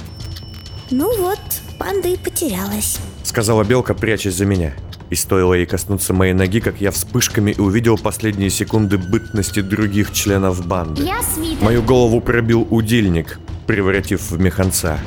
Ну 0.92 1.16
вот, 1.18 1.40
панда 1.80 2.10
и 2.10 2.18
потерялась. 2.18 2.98
Сказала 3.24 3.64
белка, 3.64 3.94
прячась 3.94 4.36
за 4.36 4.46
меня. 4.46 4.74
И 5.10 5.16
стоило 5.16 5.54
ей 5.54 5.66
коснуться 5.66 6.14
моей 6.14 6.34
ноги, 6.34 6.60
как 6.60 6.82
я 6.82 6.92
вспышками 6.92 7.56
увидел 7.58 7.98
последние 7.98 8.50
секунды 8.50 8.98
бытности 8.98 9.62
других 9.62 10.12
членов 10.12 10.66
банды. 10.66 11.04
Я 11.04 11.22
свитер. 11.22 11.64
Мою 11.64 11.84
голову 11.84 12.20
пробил 12.22 12.68
удильник, 12.70 13.40
превратив 13.66 14.32
в 14.32 14.40
механца. 14.40 15.00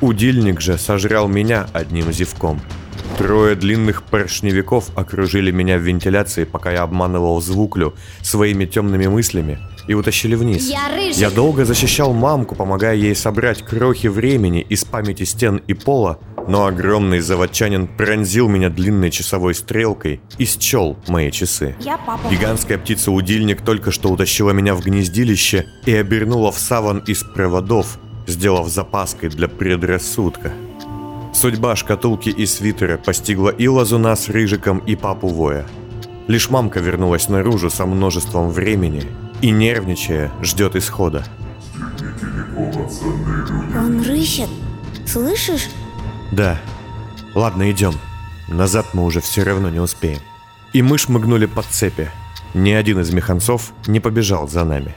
Удильник 0.00 0.60
же 0.60 0.78
сожрал 0.78 1.28
меня 1.28 1.66
одним 1.72 2.12
зевком. 2.12 2.60
Трое 3.18 3.54
длинных 3.54 4.02
поршневиков 4.02 4.90
окружили 4.94 5.50
меня 5.50 5.78
в 5.78 5.80
вентиляции, 5.80 6.44
пока 6.44 6.70
я 6.70 6.82
обманывал 6.82 7.40
звуклю 7.40 7.94
своими 8.20 8.66
темными 8.66 9.06
мыслями 9.06 9.58
и 9.88 9.94
утащили 9.94 10.34
вниз. 10.34 10.68
Я 10.68 10.88
рыжий. 10.94 11.14
Я 11.14 11.30
долго 11.30 11.64
защищал 11.64 12.12
мамку, 12.12 12.54
помогая 12.54 12.94
ей 12.94 13.16
собрать 13.16 13.62
крохи 13.62 14.08
времени 14.08 14.60
из 14.68 14.84
памяти 14.84 15.22
стен 15.22 15.62
и 15.66 15.72
пола, 15.72 16.18
но 16.48 16.66
огромный 16.66 17.20
заводчанин 17.20 17.86
пронзил 17.86 18.48
меня 18.48 18.70
длинной 18.70 19.10
часовой 19.10 19.54
стрелкой 19.54 20.20
и 20.38 20.44
счел 20.44 20.96
мои 21.08 21.30
часы. 21.30 21.76
Я 21.80 21.98
папа. 21.98 22.28
Гигантская 22.30 22.78
птица-удильник 22.78 23.62
только 23.62 23.90
что 23.90 24.10
утащила 24.10 24.50
меня 24.50 24.74
в 24.74 24.82
гнездилище 24.82 25.66
и 25.84 25.94
обернула 25.94 26.52
в 26.52 26.58
саван 26.58 26.98
из 26.98 27.22
проводов, 27.22 27.98
сделав 28.26 28.68
запаской 28.68 29.28
для 29.28 29.48
предрассудка. 29.48 30.52
Судьба 31.32 31.76
шкатулки 31.76 32.30
и 32.30 32.46
свитера 32.46 32.96
постигла 32.96 33.50
и 33.50 33.68
Лазуна 33.68 34.16
с 34.16 34.28
Рыжиком, 34.28 34.78
и 34.78 34.96
Папу 34.96 35.28
Воя. 35.28 35.66
Лишь 36.28 36.50
мамка 36.50 36.80
вернулась 36.80 37.28
наружу 37.28 37.70
со 37.70 37.86
множеством 37.86 38.50
времени 38.50 39.04
и, 39.42 39.50
нервничая, 39.50 40.32
ждет 40.42 40.76
исхода. 40.76 41.24
Он 43.76 44.02
рыщет. 44.02 44.48
Слышишь? 45.06 45.68
Да. 46.32 46.58
Ладно, 47.34 47.70
идем. 47.70 47.94
Назад 48.48 48.86
мы 48.92 49.04
уже 49.04 49.20
все 49.20 49.42
равно 49.42 49.70
не 49.70 49.80
успеем. 49.80 50.20
И 50.72 50.82
мы 50.82 50.98
шмыгнули 50.98 51.46
под 51.46 51.66
цепи. 51.66 52.10
Ни 52.54 52.70
один 52.70 53.00
из 53.00 53.10
механцов 53.10 53.72
не 53.86 54.00
побежал 54.00 54.48
за 54.48 54.64
нами. 54.64 54.94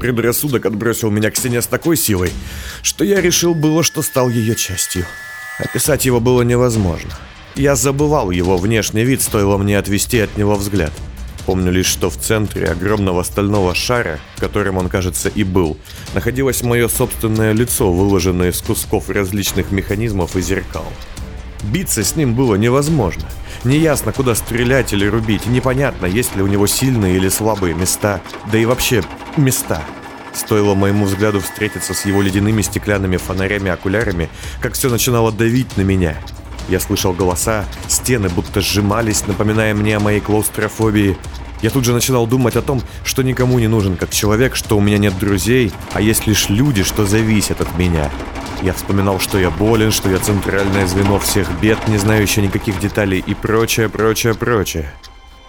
Предрассудок 0.00 0.64
отбросил 0.64 1.10
меня 1.10 1.30
к 1.30 1.36
стене 1.36 1.60
с 1.60 1.66
такой 1.66 1.96
силой, 1.96 2.32
что 2.82 3.04
я 3.04 3.20
решил 3.20 3.54
было, 3.54 3.82
что 3.82 4.02
стал 4.02 4.30
ее 4.30 4.54
частью. 4.56 5.04
Описать 5.58 6.06
его 6.06 6.20
было 6.20 6.40
невозможно. 6.40 7.10
Я 7.54 7.76
забывал 7.76 8.30
его 8.30 8.56
внешний 8.56 9.04
вид, 9.04 9.20
стоило 9.20 9.58
мне 9.58 9.78
отвести 9.78 10.18
от 10.20 10.36
него 10.38 10.54
взгляд. 10.54 10.92
Помню 11.46 11.72
лишь, 11.72 11.86
что 11.86 12.10
в 12.10 12.16
центре 12.16 12.66
огромного 12.66 13.22
стального 13.22 13.74
шара, 13.74 14.20
которым 14.38 14.76
он, 14.76 14.88
кажется, 14.88 15.28
и 15.28 15.42
был, 15.42 15.76
находилось 16.14 16.62
мое 16.62 16.88
собственное 16.88 17.52
лицо, 17.52 17.90
выложенное 17.92 18.50
из 18.50 18.60
кусков 18.60 19.08
различных 19.08 19.70
механизмов 19.70 20.36
и 20.36 20.42
зеркал. 20.42 20.84
Биться 21.64 22.04
с 22.04 22.16
ним 22.16 22.34
было 22.34 22.54
невозможно. 22.54 23.24
Неясно, 23.64 24.12
куда 24.12 24.34
стрелять 24.34 24.92
или 24.92 25.06
рубить, 25.06 25.46
непонятно, 25.46 26.06
есть 26.06 26.34
ли 26.36 26.42
у 26.42 26.46
него 26.46 26.66
сильные 26.66 27.16
или 27.16 27.28
слабые 27.28 27.74
места, 27.74 28.20
да 28.50 28.58
и 28.58 28.64
вообще 28.64 29.02
места. 29.36 29.82
Стоило 30.32 30.74
моему 30.74 31.04
взгляду 31.04 31.40
встретиться 31.40 31.92
с 31.92 32.06
его 32.06 32.22
ледяными 32.22 32.62
стеклянными 32.62 33.16
фонарями-окулярами, 33.16 34.28
как 34.60 34.74
все 34.74 34.88
начинало 34.88 35.32
давить 35.32 35.76
на 35.76 35.82
меня. 35.82 36.16
Я 36.70 36.78
слышал 36.78 37.12
голоса, 37.12 37.64
стены 37.88 38.28
будто 38.28 38.60
сжимались, 38.60 39.26
напоминая 39.26 39.74
мне 39.74 39.96
о 39.96 40.00
моей 40.00 40.20
клаустрофобии. 40.20 41.18
Я 41.62 41.70
тут 41.70 41.84
же 41.84 41.92
начинал 41.92 42.28
думать 42.28 42.54
о 42.54 42.62
том, 42.62 42.80
что 43.04 43.22
никому 43.22 43.58
не 43.58 43.66
нужен 43.66 43.96
как 43.96 44.10
человек, 44.10 44.54
что 44.54 44.78
у 44.78 44.80
меня 44.80 44.96
нет 44.98 45.18
друзей, 45.18 45.72
а 45.94 46.00
есть 46.00 46.28
лишь 46.28 46.48
люди, 46.48 46.84
что 46.84 47.06
зависят 47.06 47.60
от 47.60 47.76
меня. 47.76 48.08
Я 48.62 48.72
вспоминал, 48.72 49.18
что 49.18 49.36
я 49.36 49.50
болен, 49.50 49.90
что 49.90 50.08
я 50.08 50.18
центральное 50.18 50.86
звено 50.86 51.18
всех 51.18 51.50
бед, 51.60 51.88
не 51.88 51.98
знающее 51.98 52.46
никаких 52.46 52.78
деталей 52.78 53.18
и 53.18 53.34
прочее, 53.34 53.88
прочее, 53.88 54.34
прочее. 54.34 54.92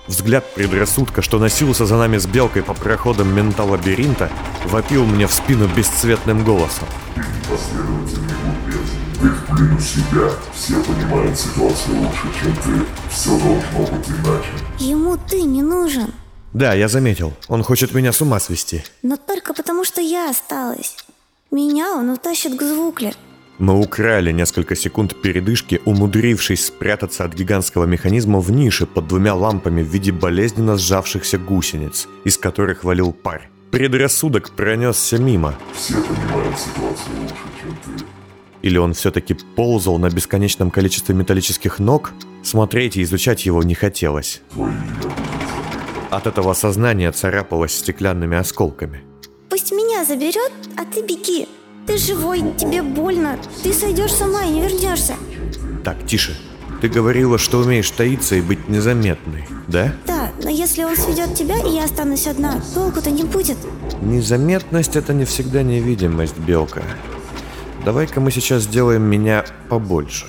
Взгляд 0.08 0.56
предрассудка, 0.56 1.22
что 1.22 1.38
носился 1.38 1.86
за 1.86 1.98
нами 1.98 2.18
с 2.18 2.26
белкой 2.26 2.64
по 2.64 2.74
проходам 2.74 3.32
менталабиринта, 3.36 4.32
вопил 4.66 5.06
мне 5.06 5.28
в 5.28 5.34
спину 5.34 5.68
бесцветным 5.68 6.44
голосом. 6.44 6.88
Ты 9.22 9.28
в 9.28 9.46
плену 9.56 9.80
себя. 9.80 10.32
Все 10.52 10.74
понимают 10.84 11.38
ситуацию 11.38 11.96
лучше, 11.98 12.28
чем 12.42 12.56
ты. 12.56 12.86
Все 13.12 13.30
должно 13.30 13.96
быть 13.96 14.10
иначе. 14.10 14.50
Ему 14.80 15.16
ты 15.16 15.44
не 15.44 15.62
нужен. 15.62 16.12
Да, 16.54 16.74
я 16.74 16.88
заметил, 16.88 17.32
он 17.48 17.62
хочет 17.62 17.94
меня 17.94 18.14
с 18.14 18.22
ума 18.22 18.40
свести. 18.40 18.84
Но 19.04 19.18
только 19.18 19.54
потому, 19.54 19.86
что 19.86 20.02
я 20.02 20.30
осталась. 20.30 20.98
Меня 21.52 21.94
он 21.94 22.10
утащит 22.10 22.58
к 22.58 22.64
звукле. 22.64 23.14
Мы 23.60 23.80
украли 23.80 24.32
несколько 24.32 24.76
секунд 24.76 25.22
передышки, 25.22 25.80
умудрившись 25.86 26.66
спрятаться 26.66 27.24
от 27.24 27.36
гигантского 27.36 27.86
механизма 27.86 28.40
в 28.40 28.50
нише 28.50 28.88
под 28.88 29.08
двумя 29.08 29.36
лампами 29.36 29.84
в 29.84 29.88
виде 29.88 30.12
болезненно 30.12 30.78
сжавшихся 30.78 31.38
гусениц, 31.38 32.08
из 32.24 32.40
которых 32.40 32.84
валил 32.84 33.14
пар. 33.14 33.50
Предрассудок 33.70 34.50
пронесся 34.50 35.20
мимо. 35.20 35.56
Все 35.76 35.94
понимают 35.94 36.58
ситуацию 36.58 37.22
лучше, 37.22 37.36
чем 37.62 37.78
ты. 37.86 38.04
Или 38.62 38.78
он 38.78 38.94
все-таки 38.94 39.34
ползал 39.34 39.98
на 39.98 40.10
бесконечном 40.10 40.72
количестве 40.72 41.16
металлических 41.16 41.80
ног? 41.80 42.14
Смотреть 42.44 42.98
и 42.98 43.04
изучать 43.04 43.46
его 43.46 43.64
не 43.64 43.74
хотелось. 43.74 44.42
От 46.10 46.28
этого 46.28 46.54
сознание 46.54 47.12
царапалось 47.12 47.74
стеклянными 47.74 48.38
осколками. 48.38 49.02
Пусть 49.50 49.72
меня 49.72 50.06
заберет, 50.06 50.52
а 50.78 50.86
ты 50.86 51.02
беги. 51.02 51.48
Ты 51.88 51.98
живой, 51.98 52.44
тебе 52.58 52.82
больно. 52.82 53.38
Ты 53.64 53.74
сойдешь 53.74 54.14
с 54.14 54.22
ума 54.22 54.44
и 54.44 54.50
не 54.50 54.62
вернешься. 54.62 55.16
Так, 55.84 56.06
тише. 56.06 56.38
Ты 56.82 56.88
говорила, 56.88 57.38
что 57.38 57.60
умеешь 57.60 57.92
таиться 57.92 58.36
и 58.36 58.42
быть 58.42 58.68
незаметной, 58.68 59.46
да? 59.68 59.94
Да, 60.08 60.32
но 60.44 60.50
если 60.50 60.84
он 60.84 60.96
сведет 60.96 61.36
тебя, 61.36 61.60
и 61.60 61.76
я 61.76 61.84
останусь 61.84 62.28
одна, 62.28 62.62
толку-то 62.74 63.12
не 63.12 63.24
будет. 63.24 63.58
Незаметность— 64.02 64.96
это 64.98 65.14
не 65.14 65.26
всегда 65.26 65.64
невидимость, 65.64 66.38
Белка. 66.38 66.82
Давай-ка 67.84 68.22
мы 68.22 68.30
сейчас 68.30 68.64
сделаем 68.64 69.02
меня 69.02 69.44
побольше. 69.68 70.28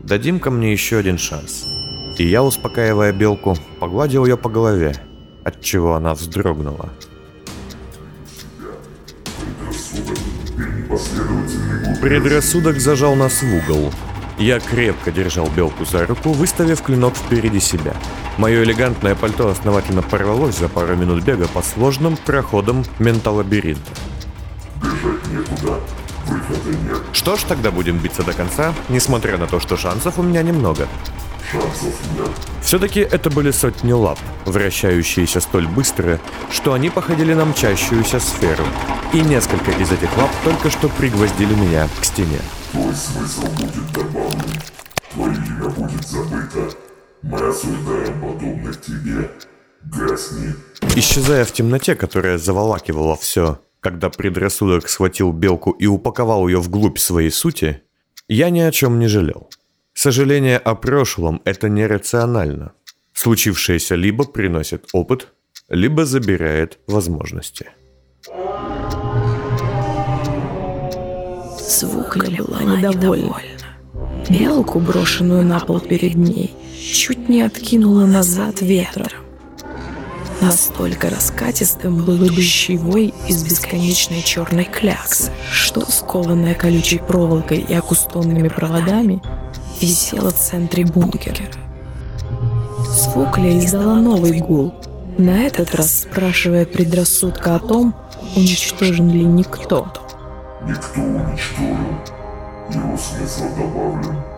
Дадим-ка 0.00 0.50
мне 0.50 0.72
еще 0.72 0.96
один 0.96 1.18
шанс. 1.18 1.66
И 2.16 2.26
я, 2.26 2.42
успокаивая 2.42 3.12
Белку, 3.12 3.56
погладил 3.78 4.24
ее 4.24 4.38
по 4.38 4.48
голове, 4.48 4.94
от 5.44 5.60
чего 5.60 5.96
она 5.96 6.14
вздрогнула. 6.14 6.88
Предрассудок 12.00 12.80
зажал 12.80 13.14
нас 13.16 13.42
в 13.42 13.54
угол. 13.54 13.92
Я 14.38 14.58
крепко 14.58 15.12
держал 15.12 15.48
Белку 15.54 15.84
за 15.84 16.06
руку, 16.06 16.32
выставив 16.32 16.80
клинок 16.80 17.14
впереди 17.16 17.60
себя. 17.60 17.94
Мое 18.38 18.64
элегантное 18.64 19.14
пальто 19.14 19.48
основательно 19.48 20.00
порвалось 20.00 20.58
за 20.58 20.70
пару 20.70 20.96
минут 20.96 21.22
бега 21.22 21.48
по 21.48 21.62
сложным 21.62 22.16
проходам 22.16 22.82
менталабиринта. 22.98 23.90
Нет. 23.90 24.13
Что 27.12 27.36
ж, 27.36 27.44
тогда 27.44 27.70
будем 27.70 27.98
биться 27.98 28.22
до 28.22 28.32
конца, 28.32 28.74
несмотря 28.88 29.38
на 29.38 29.46
то, 29.46 29.60
что 29.60 29.76
шансов 29.76 30.18
у 30.18 30.22
меня 30.22 30.42
немного. 30.42 30.88
Шансов 31.50 31.94
нет. 32.18 32.30
Все-таки 32.62 33.00
это 33.00 33.30
были 33.30 33.50
сотни 33.50 33.92
лап, 33.92 34.18
вращающиеся 34.44 35.40
столь 35.40 35.66
быстро, 35.68 36.18
что 36.50 36.72
они 36.72 36.90
походили 36.90 37.34
на 37.34 37.44
мчащуюся 37.44 38.20
сферу. 38.20 38.64
И 39.12 39.20
несколько 39.20 39.70
из 39.72 39.92
этих 39.92 40.16
лап 40.16 40.30
только 40.44 40.70
что 40.70 40.88
пригвоздили 40.88 41.54
меня 41.54 41.88
к 42.00 42.04
стене. 42.04 42.40
Твой 42.72 42.94
смысл 42.94 43.46
будет 43.52 43.92
добавлен. 43.92 44.60
Твое 45.12 45.34
имя 45.36 45.68
будет 45.68 46.06
забыто. 46.06 46.76
Мы 47.22 47.38
осуждаем 47.38 48.20
подобных 48.20 48.80
тебе. 48.80 49.30
Гасни. 49.84 50.54
Исчезая 50.96 51.44
в 51.44 51.52
темноте, 51.52 51.94
которая 51.94 52.38
заволакивала 52.38 53.16
все, 53.16 53.60
когда 53.84 54.08
предрассудок 54.08 54.88
схватил 54.88 55.32
белку 55.32 55.70
и 55.72 55.86
упаковал 55.86 56.48
ее 56.48 56.58
вглубь 56.58 56.98
своей 56.98 57.30
сути, 57.30 57.82
я 58.28 58.48
ни 58.48 58.60
о 58.60 58.72
чем 58.72 58.98
не 58.98 59.08
жалел. 59.08 59.50
Сожаление 59.92 60.56
о 60.56 60.74
прошлом– 60.74 61.42
это 61.44 61.68
нерационально. 61.68 62.72
Случившееся 63.12 63.94
либо 63.94 64.24
приносит 64.24 64.86
опыт, 64.94 65.28
либо 65.68 66.06
забирает 66.06 66.78
возможности. 66.86 67.66
Звукля 71.60 72.42
была 72.42 72.62
недовольна. 72.62 73.36
Белку, 74.30 74.80
брошенную 74.80 75.44
на 75.44 75.60
пол 75.60 75.80
перед 75.80 76.14
ней, 76.14 76.54
чуть 76.74 77.28
не 77.28 77.42
откинула 77.42 78.06
назад 78.06 78.62
ветром. 78.62 79.23
Настолько 80.44 81.08
раскатистым 81.08 82.04
был 82.04 82.26
идущий 82.26 82.76
вой 82.76 83.14
из 83.28 83.42
бесконечной 83.44 84.20
черной 84.20 84.64
кляксы, 84.64 85.32
что, 85.50 85.90
скованная 85.90 86.54
колючей 86.54 86.98
проволокой 86.98 87.60
и 87.60 87.72
акустонными 87.72 88.48
проводами, 88.48 89.22
висела 89.80 90.30
в 90.30 90.34
центре 90.34 90.84
бункера. 90.84 91.46
Звукля 92.90 93.58
издала 93.58 93.94
новый 93.94 94.38
гул, 94.40 94.74
на 95.16 95.46
этот 95.46 95.74
раз 95.74 96.02
спрашивая 96.02 96.66
предрассудка 96.66 97.54
о 97.54 97.58
том, 97.58 97.94
уничтожен 98.36 99.10
ли 99.10 99.24
никто. 99.24 99.90
Никто 100.68 101.00
уничтожен. 101.00 101.78
Его 102.70 102.98
смысл 102.98 103.44
добавлен. 103.56 104.33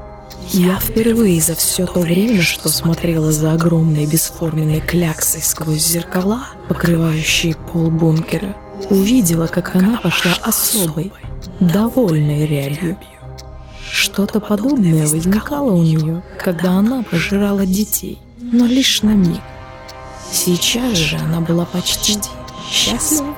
Я 0.50 0.78
впервые 0.78 1.40
за 1.40 1.54
все 1.54 1.86
то 1.86 2.00
время, 2.00 2.40
что 2.40 2.68
смотрела 2.68 3.32
за 3.32 3.52
огромной 3.52 4.06
бесформенной 4.06 4.80
кляксой 4.80 5.42
сквозь 5.42 5.84
зеркала, 5.84 6.46
покрывающие 6.68 7.54
пол 7.54 7.90
бункера, 7.90 8.56
увидела, 8.88 9.48
как 9.48 9.74
она 9.74 9.98
пошла 9.98 10.32
особой, 10.42 11.12
довольной 11.60 12.46
рябью. 12.46 12.96
Что-то 13.90 14.40
подобное 14.40 15.06
возникало 15.06 15.72
у 15.72 15.82
нее, 15.82 16.22
когда 16.38 16.72
она 16.72 17.02
пожирала 17.02 17.66
детей, 17.66 18.18
но 18.38 18.66
лишь 18.66 19.02
на 19.02 19.10
миг. 19.10 19.40
Сейчас 20.32 20.96
же 20.96 21.16
она 21.16 21.40
была 21.40 21.64
почти 21.64 22.18
счастлива. 22.70 23.34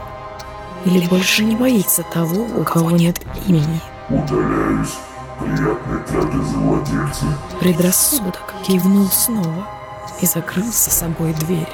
Или 0.84 1.06
больше 1.06 1.44
не 1.44 1.56
боится 1.56 2.02
того, 2.02 2.46
у 2.56 2.64
кого 2.64 2.90
нет 2.90 3.20
имени. 3.46 3.80
Удаляюсь. 4.08 4.94
Приятной 5.38 6.02
трапезы, 6.06 6.56
владельцы. 6.56 7.24
Предрассудок 7.60 8.54
кивнул 8.66 9.08
снова 9.08 9.68
и 10.20 10.26
закрыл 10.26 10.66
за 10.66 10.90
собой 10.90 11.32
дверь. 11.34 11.68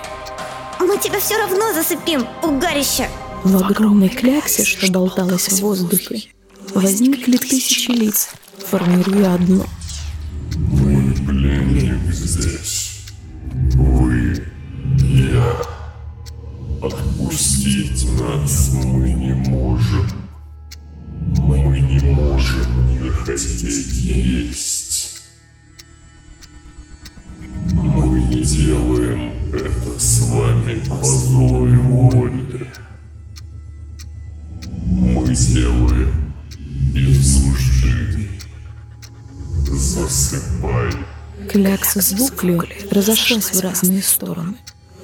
Мы 0.81 0.99
тебя 0.99 1.19
все 1.19 1.39
равно 1.39 1.73
засыпим, 1.73 2.27
угарище. 2.43 3.09
В 3.43 3.57
огромной 3.63 4.09
кляксе, 4.09 4.65
что 4.65 4.91
болталась 4.93 5.49
в 5.49 5.61
воздухе, 5.61 6.25
возникли 6.75 7.37
тысячи 7.37 7.91
лиц, 7.91 8.31
формируя 8.71 9.35
одно. 9.35 9.65
Пленник 11.27 12.13
здесь. 12.13 13.07
Вы, 13.75 14.45
я. 15.01 15.57
Отпустить 16.83 18.07
нас 18.21 18.71
мы 18.75 19.13
не 19.13 19.33
можем. 19.33 20.24
Хотеть 23.37 23.93
есть. 23.93 25.23
Мы 27.73 28.43
делаем 28.43 29.33
это 29.53 29.99
с 29.99 30.21
вами 30.21 30.81
по 30.89 31.05
злой 31.05 31.77
воле. 31.77 32.67
Мы 34.87 35.35
делаем 35.35 36.35
нужды. 36.95 38.29
Засыпай. 39.73 40.93
Клякса 41.51 42.01
звукли 42.01 42.61
разошлась 42.91 43.51
в 43.51 43.61
разные 43.61 44.03
стороны, 44.03 44.57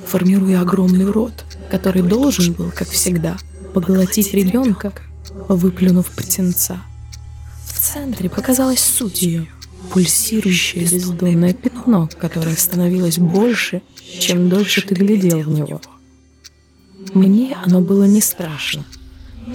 формируя 0.06 0.60
огромный 0.60 1.10
рот, 1.10 1.44
который 1.70 2.02
должен 2.02 2.52
был, 2.54 2.70
как 2.70 2.88
всегда, 2.88 3.36
поглотить 3.74 4.32
ребенка, 4.34 4.92
выплюнув 5.48 6.06
птенца. 6.10 6.80
Центре 7.80 8.28
показалась 8.28 8.80
суть 8.80 9.22
ее, 9.22 9.46
пульсирующее 9.90 10.84
бездонное 10.84 11.54
пятно, 11.54 12.08
которое 12.20 12.54
становилось 12.54 13.18
больше, 13.18 13.80
чем 14.20 14.50
дольше 14.50 14.82
ты 14.82 14.94
глядел 14.94 15.40
в 15.40 15.48
него. 15.48 15.80
Мне 17.14 17.56
оно 17.64 17.80
было 17.80 18.04
не 18.04 18.20
страшно, 18.20 18.84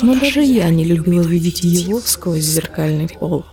но 0.01 0.19
даже 0.19 0.41
я 0.41 0.69
не 0.69 0.83
любила 0.85 1.21
видеть 1.21 1.63
его 1.63 2.01
сквозь 2.01 2.43
зеркальный 2.43 3.07
пол. 3.07 3.45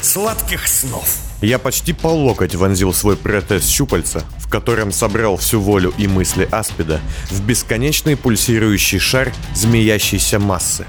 Сладких 0.00 0.68
снов. 0.68 1.16
Я 1.40 1.58
почти 1.58 1.92
по 1.92 2.06
локоть 2.06 2.54
вонзил 2.54 2.94
свой 2.94 3.16
протез 3.16 3.68
щупальца, 3.68 4.24
в 4.38 4.48
котором 4.48 4.92
собрал 4.92 5.36
всю 5.36 5.60
волю 5.60 5.92
и 5.98 6.06
мысли 6.06 6.48
Аспида, 6.50 7.00
в 7.30 7.44
бесконечный 7.44 8.16
пульсирующий 8.16 9.00
шар 9.00 9.32
змеящейся 9.54 10.38
массы. 10.38 10.86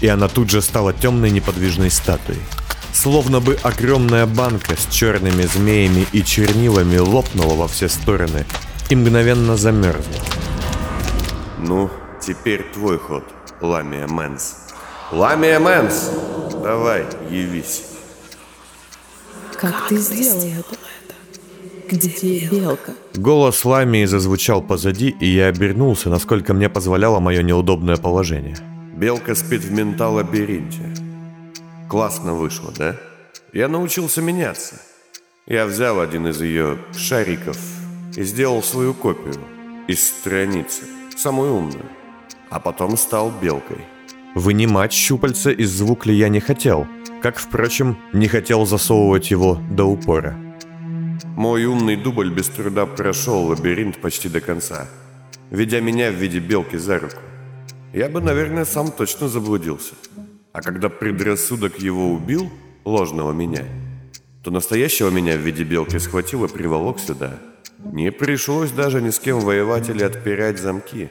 И 0.00 0.08
она 0.08 0.28
тут 0.28 0.50
же 0.50 0.62
стала 0.62 0.92
темной 0.92 1.30
неподвижной 1.30 1.90
статуей. 1.90 2.40
Словно 2.92 3.40
бы 3.40 3.58
огромная 3.62 4.26
банка 4.26 4.76
с 4.76 4.92
черными 4.92 5.42
змеями 5.42 6.06
и 6.12 6.22
чернилами 6.22 6.96
лопнула 6.98 7.54
во 7.54 7.68
все 7.68 7.88
стороны 7.88 8.44
и 8.88 8.96
мгновенно 8.96 9.56
замерзла. 9.56 10.14
Ну, 11.58 11.90
теперь 12.20 12.64
твой 12.72 12.98
ход, 12.98 13.24
Ламия 13.60 14.06
Мэнс. 14.06 14.54
Ламия 15.10 15.58
Мэнс! 15.58 16.10
Давай, 16.62 17.04
явись. 17.30 17.84
Как 19.60 19.88
ты 19.88 19.96
сделал 19.96 20.38
это? 20.40 21.96
Где 21.96 22.48
белка? 22.48 22.92
Голос 23.14 23.64
Ламии 23.64 24.04
зазвучал 24.04 24.62
позади, 24.62 25.14
и 25.20 25.26
я 25.26 25.46
обернулся, 25.46 26.10
насколько 26.10 26.54
мне 26.54 26.68
позволяло 26.68 27.20
мое 27.20 27.42
неудобное 27.42 27.96
положение. 27.96 28.56
Белка 28.96 29.34
спит 29.34 29.64
в 29.64 29.72
ментал-лабиринте. 29.72 30.94
Классно 31.88 32.34
вышло, 32.34 32.72
да? 32.78 32.94
Я 33.52 33.66
научился 33.66 34.22
меняться. 34.22 34.76
Я 35.46 35.66
взял 35.66 36.00
один 36.00 36.28
из 36.28 36.40
ее 36.40 36.78
шариков 36.96 37.58
и 38.16 38.22
сделал 38.22 38.62
свою 38.62 38.94
копию 38.94 39.34
из 39.88 40.06
страницы, 40.06 40.84
самую 41.16 41.54
умную, 41.54 41.84
а 42.50 42.60
потом 42.60 42.96
стал 42.96 43.32
белкой. 43.42 43.78
Вынимать 44.36 44.92
щупальца 44.92 45.50
из 45.50 45.70
звукли 45.72 46.12
я 46.12 46.28
не 46.28 46.38
хотел, 46.38 46.86
как, 47.20 47.38
впрочем, 47.38 47.98
не 48.12 48.28
хотел 48.28 48.64
засовывать 48.64 49.32
его 49.32 49.60
до 49.70 49.86
упора. 49.86 50.36
Мой 51.36 51.64
умный 51.64 51.96
дубль 51.96 52.30
без 52.30 52.48
труда 52.48 52.86
прошел 52.86 53.46
лабиринт 53.46 54.00
почти 54.00 54.28
до 54.28 54.40
конца. 54.40 54.86
ведя 55.50 55.80
меня 55.80 56.12
в 56.12 56.14
виде 56.14 56.38
белки 56.38 56.76
за 56.76 57.00
руку. 57.00 57.20
Я 57.94 58.08
бы, 58.08 58.20
наверное, 58.20 58.64
сам 58.64 58.90
точно 58.90 59.28
заблудился. 59.28 59.94
А 60.52 60.62
когда 60.62 60.88
предрассудок 60.88 61.78
его 61.78 62.12
убил, 62.12 62.50
ложного 62.84 63.32
меня, 63.32 63.62
то 64.42 64.50
настоящего 64.50 65.10
меня 65.10 65.36
в 65.36 65.40
виде 65.40 65.62
белки 65.62 65.98
схватил 66.00 66.44
и 66.44 66.48
приволок 66.48 66.98
сюда. 66.98 67.38
Не 67.92 68.10
пришлось 68.10 68.72
даже 68.72 69.00
ни 69.00 69.10
с 69.10 69.20
кем 69.20 69.38
воевать 69.38 69.88
или 69.90 70.02
отпирать 70.02 70.58
замки. 70.58 71.08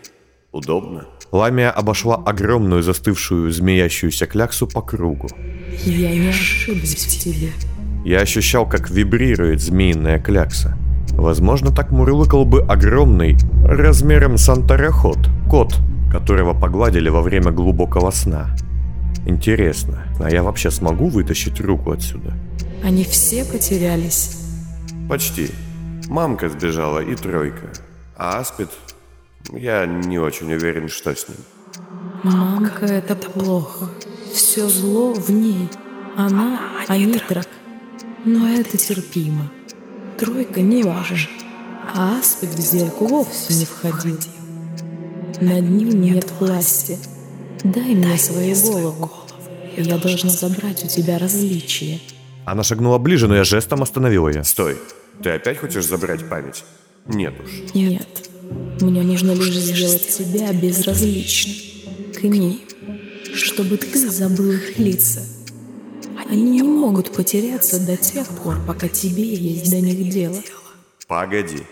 Удобно. 0.52 1.08
Ламия 1.32 1.72
обошла 1.72 2.16
огромную 2.16 2.84
застывшую 2.84 3.50
змеящуюся 3.50 4.28
кляксу 4.28 4.68
по 4.68 4.82
кругу. 4.82 5.30
Я 5.86 6.12
не 6.12 6.30
ошиблась 6.30 6.96
в 6.96 7.24
тебе. 7.24 7.52
Я 8.04 8.20
ощущал, 8.20 8.68
как 8.68 8.90
вибрирует 8.90 9.62
змеиная 9.62 10.20
клякса. 10.20 10.78
Возможно, 11.18 11.72
так 11.72 11.92
мурлыкал 11.92 12.46
бы 12.46 12.62
огромный, 12.62 13.38
размером 13.64 14.38
с 14.38 14.50
антароход, 14.50 15.20
кот, 15.50 15.76
которого 16.12 16.54
погладили 16.54 17.10
во 17.10 17.22
время 17.22 17.52
глубокого 17.52 18.12
сна. 18.12 18.56
Интересно, 19.26 20.04
а 20.20 20.30
я 20.30 20.44
вообще 20.44 20.70
смогу 20.70 21.08
вытащить 21.08 21.62
руку 21.62 21.92
отсюда? 21.92 22.34
Они 22.84 23.04
все 23.06 23.46
потерялись. 23.46 24.38
Почти. 25.08 25.50
Мамка 26.10 26.50
сбежала 26.50 27.00
и 27.00 27.16
тройка. 27.16 27.70
А 28.18 28.40
Аспид, 28.40 28.70
я 29.52 29.86
не 29.86 30.20
очень 30.20 30.54
уверен, 30.54 30.90
что 30.90 31.16
с 31.16 31.28
ним. 31.30 31.38
Мамка— 32.24 32.86
это 32.88 33.16
плохо. 33.16 33.90
Все 34.34 34.68
зло 34.68 35.14
в 35.14 35.30
ней. 35.30 35.70
Она— 36.18 36.60
анитрак. 36.88 37.48
Но 38.26 38.48
это 38.48 38.78
терпимо. 38.78 39.50
Тройка 40.24 40.62
не 40.62 40.84
важен. 40.84 41.18
А 41.94 42.18
Аспид 42.18 42.52
в 42.52 42.60
сделку 42.60 43.08
вовсе 43.08 43.54
не 43.56 43.66
входил. 43.66 44.18
Над 45.42 45.70
ним 45.70 46.02
нет 46.02 46.32
власти. 46.40 46.98
Дай 47.66 47.94
мне 47.94 48.18
свою 48.18 48.56
голову. 48.56 49.12
Я 49.76 49.98
должна 49.98 50.30
забрать 50.30 50.86
у 50.86 50.88
тебя 50.88 51.18
различия. 51.20 52.00
Она 52.46 52.64
шагнула 52.64 53.00
ближе, 53.00 53.28
но 53.28 53.36
я 53.36 53.44
жестом 53.44 53.84
остановил 53.84 54.30
ее. 54.30 54.46
Стой. 54.46 54.78
Ты 55.22 55.32
опять 55.32 55.58
хочешь 55.58 55.86
забрать 55.86 56.30
память? 56.30 56.64
Нет 57.06 57.34
уж. 57.44 57.74
Нет. 57.74 58.30
Мне 58.80 59.02
нужно 59.02 59.34
лишь 59.34 59.58
сделать 59.58 60.08
тебя 60.08 60.54
безразличным 60.54 61.56
к 62.16 62.24
ним, 62.24 62.62
чтобы 63.34 63.76
ты 63.76 64.10
забыл 64.10 64.54
их 64.54 64.80
лица. 64.80 65.20
Они 66.30 66.52
не 66.52 66.64
могут 66.64 67.12
потеряться 67.12 67.80
до 67.86 67.98
тех 67.98 68.28
пор, 68.28 68.60
пока 68.66 68.88
тебе 68.88 69.24
есть 69.24 69.70
до 69.70 69.82
них 69.82 70.10
дело. 70.10 70.42
Погоди. 71.08 71.64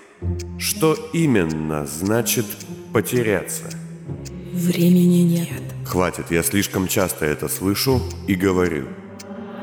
Что 0.57 0.95
именно 1.13 1.87
значит 1.87 2.45
потеряться? 2.93 3.63
Времени 4.53 5.21
нет. 5.21 5.61
Хватит, 5.85 6.25
я 6.29 6.43
слишком 6.43 6.87
часто 6.87 7.25
это 7.25 7.47
слышу 7.47 8.01
и 8.27 8.35
говорю. 8.35 8.87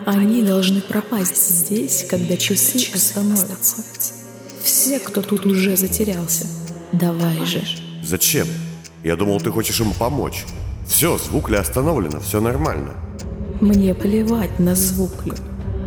Они 0.06 0.42
должны 0.42 0.80
пропасть 0.80 1.48
здесь, 1.48 2.06
когда 2.08 2.36
часы 2.36 2.78
остановятся. 2.94 3.84
Все, 4.62 4.98
кто 4.98 5.22
тут 5.22 5.46
уже 5.46 5.76
затерялся. 5.76 6.46
Давай 6.92 7.44
же. 7.44 7.62
Зачем? 8.02 8.46
Я 9.04 9.16
думал, 9.16 9.40
ты 9.40 9.50
хочешь 9.50 9.80
им 9.80 9.92
помочь. 9.92 10.44
Все, 10.86 11.18
звук 11.18 11.50
ли 11.50 11.56
остановлено, 11.56 12.20
все 12.20 12.40
нормально. 12.40 12.94
Мне 13.60 13.92
плевать 13.92 14.60
на 14.60 14.76
звук. 14.76 15.24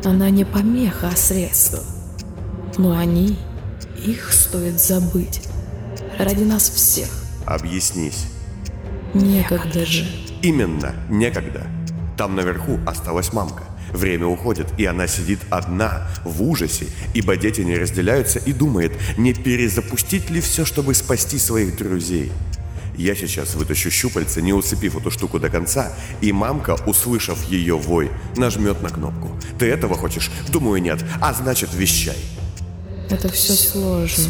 Она 0.04 0.30
не 0.30 0.44
помеха, 0.44 1.08
а 1.08 1.16
средство. 1.16 1.80
Но 2.78 2.98
они, 2.98 3.38
их 4.06 4.34
стоит 4.34 4.78
забыть. 4.82 5.42
Ради 6.20 6.44
нас 6.44 6.70
всех. 6.70 7.08
Объяснись. 7.46 8.26
Некогда 9.14 9.86
же. 9.86 10.06
Именно, 10.42 10.94
некогда. 11.10 11.68
Там 12.18 12.36
наверху 12.36 12.78
осталась 12.86 13.32
мамка. 13.32 13.64
Время 13.94 14.28
уходит, 14.28 14.68
и 14.78 14.86
она 14.86 15.08
сидит 15.08 15.40
одна, 15.50 16.10
в 16.26 16.44
ужасе, 16.44 16.88
ибо 17.14 17.38
дети 17.38 17.62
не 17.62 17.78
разделяются 17.78 18.40
и 18.40 18.52
думает, 18.52 18.92
не 19.18 19.34
перезапустить 19.34 20.30
ли 20.30 20.42
все, 20.42 20.66
чтобы 20.66 20.94
спасти 20.94 21.38
своих 21.38 21.78
друзей. 21.78 22.32
Я 23.02 23.16
сейчас 23.16 23.56
вытащу 23.56 23.90
щупальца, 23.90 24.42
не 24.42 24.54
уцепив 24.54 24.96
эту 24.96 25.10
штуку 25.10 25.40
до 25.40 25.50
конца, 25.50 25.92
и 26.22 26.32
мамка, 26.32 26.78
услышав 26.86 27.44
ее 27.50 27.76
вой, 27.76 28.12
нажмет 28.38 28.84
на 28.84 28.90
кнопку. 28.90 29.32
Ты 29.58 29.66
этого 29.66 29.96
хочешь? 29.96 30.30
Думаю, 30.50 30.84
нет. 30.84 31.04
А 31.20 31.34
значит, 31.34 31.74
вещай. 31.74 32.18
Это 33.10 33.28
все 33.30 33.54
сложно. 33.54 34.26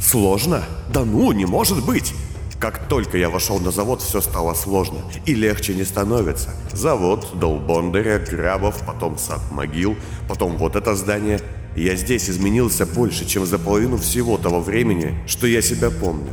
Сложно? 0.00 0.64
Да 0.92 1.04
ну, 1.04 1.30
не 1.30 1.46
может 1.46 1.86
быть! 1.86 2.12
Как 2.58 2.88
только 2.88 3.16
я 3.18 3.30
вошел 3.30 3.60
на 3.60 3.70
завод, 3.70 4.02
все 4.02 4.20
стало 4.20 4.54
сложно. 4.54 4.98
И 5.24 5.36
легче 5.36 5.72
не 5.72 5.84
становится. 5.84 6.50
Завод, 6.72 7.28
дол 7.34 7.60
Бондаря, 7.60 8.18
Грабов, 8.18 8.84
потом 8.84 9.16
сад 9.16 9.40
могил, 9.52 9.94
потом 10.28 10.56
вот 10.56 10.74
это 10.74 10.96
здание. 10.96 11.40
Я 11.76 11.94
здесь 11.94 12.28
изменился 12.28 12.84
больше, 12.84 13.26
чем 13.26 13.46
за 13.46 13.60
половину 13.60 13.96
всего 13.96 14.38
того 14.38 14.60
времени, 14.60 15.14
что 15.28 15.46
я 15.46 15.62
себя 15.62 15.90
помню. 15.90 16.32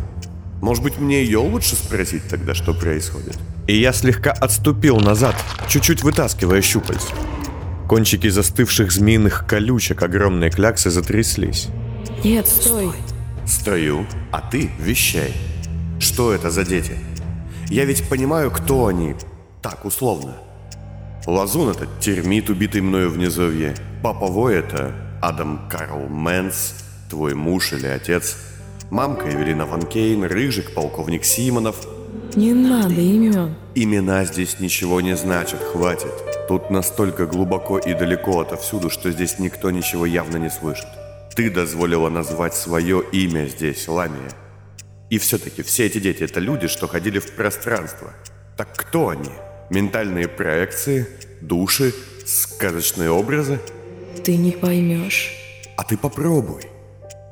Может 0.61 0.83
быть, 0.83 0.97
мне 0.97 1.23
ее 1.23 1.39
лучше 1.39 1.75
спросить 1.75 2.27
тогда, 2.27 2.53
что 2.53 2.73
происходит? 2.73 3.37
И 3.67 3.77
я 3.77 3.93
слегка 3.93 4.31
отступил 4.31 4.97
назад, 4.97 5.35
чуть-чуть 5.67 6.03
вытаскивая 6.03 6.61
щупальца. 6.61 7.13
Кончики 7.87 8.27
застывших 8.27 8.91
змеиных 8.91 9.45
колючек 9.47 10.01
огромной 10.01 10.49
кляксы 10.49 10.89
затряслись. 10.89 11.67
Нет, 12.23 12.47
стой. 12.47 12.91
Стою, 13.45 14.05
а 14.31 14.41
ты 14.41 14.71
вещай. 14.79 15.33
Что 15.99 16.33
это 16.33 16.51
за 16.51 16.65
дети? 16.65 16.97
Я 17.69 17.85
ведь 17.85 18.07
понимаю, 18.09 18.51
кто 18.51 18.87
они. 18.87 19.15
Так, 19.61 19.85
условно. 19.85 20.35
Лазун— 21.25 21.69
это 21.71 21.87
термит, 21.99 22.49
убитый 22.49 22.81
мною 22.81 23.09
в 23.09 23.17
низовье. 23.17 23.75
Папа 24.01 24.27
Вой— 24.27 24.55
это 24.59 24.93
Адам 25.21 25.67
Карл 25.69 26.07
Мэнс, 26.07 26.73
твой 27.09 27.35
муж 27.35 27.73
или 27.73 27.87
отец. 27.87 28.37
Мамка 28.89 29.29
Эвелина 29.29 29.65
Ван 29.65 29.81
Кейн, 29.81 30.23
Рыжик, 30.23 30.73
полковник 30.73 31.25
Симонов. 31.25 31.85
Не 32.35 32.53
надо 32.53 33.01
имен. 33.01 33.55
Имена 33.75 34.23
здесь 34.23 34.59
ничего 34.59 35.01
не 35.01 35.15
значат, 35.17 35.61
хватит. 35.61 36.13
Тут 36.47 36.69
настолько 36.69 37.25
глубоко 37.25 37.79
и 37.79 37.93
далеко 37.93 38.39
отовсюду, 38.39 38.89
что 38.89 39.11
здесь 39.11 39.39
никто 39.39 39.71
ничего 39.71 40.05
явно 40.05 40.37
не 40.37 40.49
слышит. 40.49 40.87
Ты 41.35 41.49
дозволила 41.51 42.09
назвать 42.09 42.55
свое 42.55 43.03
имя 43.11 43.47
здесь, 43.47 43.87
Ламия. 43.89 44.31
И 45.09 45.17
все-таки 45.17 45.63
все 45.63 45.85
эти 45.85 45.99
дети– 45.99 46.23
это 46.25 46.39
люди, 46.39 46.67
что 46.67 46.87
ходили 46.87 47.19
в 47.19 47.35
пространство. 47.35 48.13
Так 48.55 48.69
кто 48.75 49.09
они? 49.09 49.31
Ментальные 49.69 50.29
проекции? 50.29 51.07
Души? 51.41 51.93
Сказочные 52.25 53.09
образы? 53.09 53.59
Ты 54.23 54.37
не 54.37 54.51
поймешь. 54.51 55.33
А 55.75 55.83
ты 55.83 55.97
попробуй. 55.97 56.63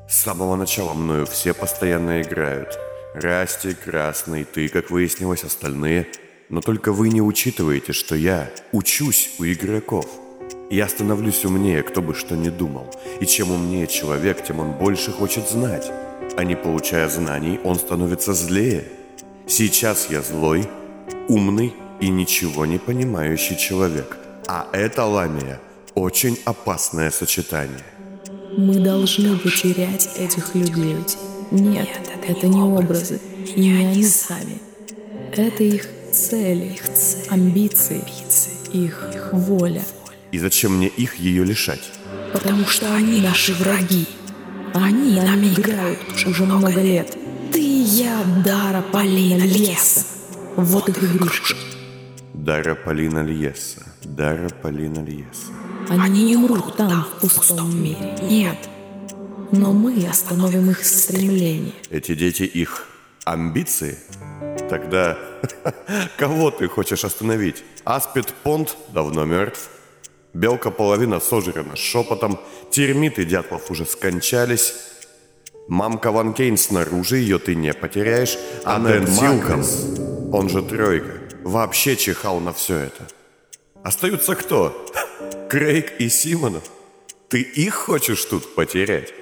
С 0.08 0.22
самого 0.22 0.56
начала 0.56 0.94
мною 0.94 1.26
все 1.26 1.54
постоянно 1.54 2.22
играют. 2.22 2.78
Расти, 3.14 3.74
Красный, 3.74 4.44
ты, 4.44 4.68
как 4.68 4.90
выяснилось, 4.90 5.44
остальные. 5.44 6.06
Но 6.48 6.60
только 6.60 6.92
вы 6.92 7.08
не 7.08 7.20
учитываете, 7.20 7.92
что 7.92 8.14
я 8.14 8.50
учусь 8.72 9.30
у 9.38 9.44
игроков. 9.44 10.06
Я 10.70 10.88
становлюсь 10.88 11.44
умнее, 11.44 11.82
кто 11.82 12.02
бы 12.02 12.14
что 12.14 12.36
ни 12.36 12.50
думал. 12.50 12.86
И 13.20 13.26
чем 13.26 13.50
умнее 13.50 13.86
человек, 13.86 14.44
тем 14.44 14.60
он 14.60 14.72
больше 14.72 15.10
хочет 15.10 15.48
знать 15.48 15.90
а 16.36 16.44
не 16.44 16.54
получая 16.54 17.08
знаний, 17.08 17.58
он 17.64 17.76
становится 17.76 18.34
злее. 18.34 18.84
Сейчас 19.46 20.10
я 20.10 20.22
злой, 20.22 20.68
умный 21.28 21.74
и 22.00 22.08
ничего 22.08 22.66
не 22.66 22.78
понимающий 22.78 23.56
человек. 23.56 24.16
А 24.46 24.68
это 24.72 25.04
ламия 25.04 25.60
очень 25.94 26.38
опасное 26.44 27.10
сочетание. 27.10 27.84
Мы 28.56 28.76
должны 28.76 29.36
потерять 29.36 30.08
этих 30.16 30.54
людей. 30.54 30.96
Нет, 31.50 31.88
это 32.26 32.46
не 32.46 32.60
образы, 32.62 33.20
и 33.54 33.60
не 33.60 33.72
они 33.72 34.02
сами. 34.02 34.58
Это 35.32 35.62
их 35.62 35.86
цели, 36.10 36.74
их 36.74 36.82
амбиции, 37.30 38.02
их 38.72 39.28
воля. 39.32 39.82
И 40.32 40.38
зачем 40.38 40.76
мне 40.76 40.88
их 40.88 41.16
ее 41.16 41.44
лишать? 41.44 41.92
Потому 42.32 42.64
что 42.64 42.94
они 42.94 43.20
наши 43.20 43.52
враги. 43.54 44.06
Они 44.72 45.16
нами 45.16 45.48
играют 45.48 45.98
уже 46.26 46.44
много 46.44 46.80
лет. 46.80 47.16
Ты 47.52 47.60
и 47.60 47.82
я, 47.82 48.22
Дара 48.44 48.82
Полина 48.82 49.44
Льеса. 49.44 50.04
Вот 50.56 50.88
их 50.88 51.02
игрушка. 51.02 51.54
Дара 52.32 52.74
Полина 52.74 53.22
Льеса. 53.22 53.82
Дара 54.02 54.48
Полина 54.48 55.04
Льеса. 55.04 55.52
Они 55.88 56.24
не 56.24 56.36
умрут 56.36 56.76
там, 56.76 57.04
в 57.04 57.20
пустом 57.20 57.82
мире. 57.82 58.18
Нет. 58.22 58.58
Но 59.52 59.72
мы 59.72 60.06
остановим 60.06 60.70
их 60.70 60.84
стремление. 60.84 61.72
Эти 61.90 62.14
дети 62.14 62.42
их 62.42 62.88
амбиции? 63.24 63.98
Тогда 64.68 65.16
кого 66.18 66.50
ты 66.50 66.68
хочешь 66.68 67.04
остановить? 67.04 67.62
Аспид 67.84 68.26
Понт 68.42 68.76
давно 68.92 69.24
мертв. 69.24 69.70
Белка 70.34 70.70
половина 70.70 71.20
сожрана 71.20 71.76
шепотом, 71.76 72.38
термиты 72.70 73.24
дятлов 73.24 73.70
уже 73.70 73.86
скончались. 73.86 74.74
Мамка 75.68 76.12
Ван 76.12 76.34
Кейн 76.34 76.56
снаружи, 76.56 77.16
ее 77.16 77.38
ты 77.38 77.54
не 77.54 77.72
потеряешь, 77.72 78.36
а, 78.64 78.76
а 78.76 78.78
Нед 78.78 79.08
Силком, 79.08 79.64
он 80.32 80.48
же 80.48 80.62
тройка, 80.62 81.12
вообще 81.42 81.96
чихал 81.96 82.38
на 82.40 82.52
все 82.52 82.76
это. 82.76 83.08
Остаются 83.82 84.34
кто? 84.34 84.86
Крейг 85.48 86.00
и 86.00 86.08
Симонов. 86.08 86.64
Ты 87.28 87.40
их 87.40 87.74
хочешь 87.74 88.24
тут 88.24 88.56
потерять? 88.56 89.14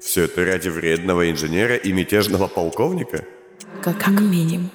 Все 0.00 0.24
это 0.24 0.44
ради 0.44 0.68
вредного 0.68 1.30
инженера 1.30 1.76
и 1.76 1.92
мятежного 1.92 2.48
полковника? 2.48 3.24
Как, 3.82 3.98
как 3.98 4.20
минимум. 4.20 4.70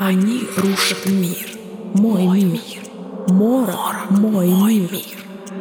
Они 0.00 0.42
рушат 0.56 1.06
мир. 1.06 1.46
Мой 1.94 2.42
мир. 2.42 2.82
Мора– 3.28 3.78
мой 4.10 4.48
мир. 4.48 5.18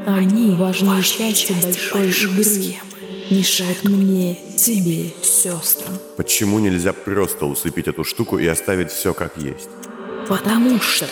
Они 0.08 0.56
важные 0.56 1.04
части 1.04 1.54
большой 1.93 2.10
игры. 2.10 2.76
Мешают 3.30 3.84
мне, 3.84 4.39
тебе, 4.58 5.12
сестрам. 5.22 6.00
Почему 6.15 6.60
нельзя 6.60 6.93
просто 6.93 7.46
усыпить 7.46 7.88
эту 7.88 8.04
штуку 8.04 8.39
и 8.39 8.48
оставить 8.48 8.89
все 8.89 9.13
как 9.13 9.38
есть? 9.38 9.70
Потому 10.28 10.80
что 10.80 11.06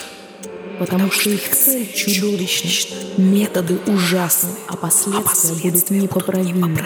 потому 0.80 1.12
что 1.12 1.30
их 1.30 1.50
цель 1.56 1.92
чудовищна, 1.94 2.96
методы 3.18 3.80
ужасны, 3.88 4.50
а 4.68 4.76
последствия 4.76 5.72
будут 5.72 5.90
непоправимы. 5.90 6.78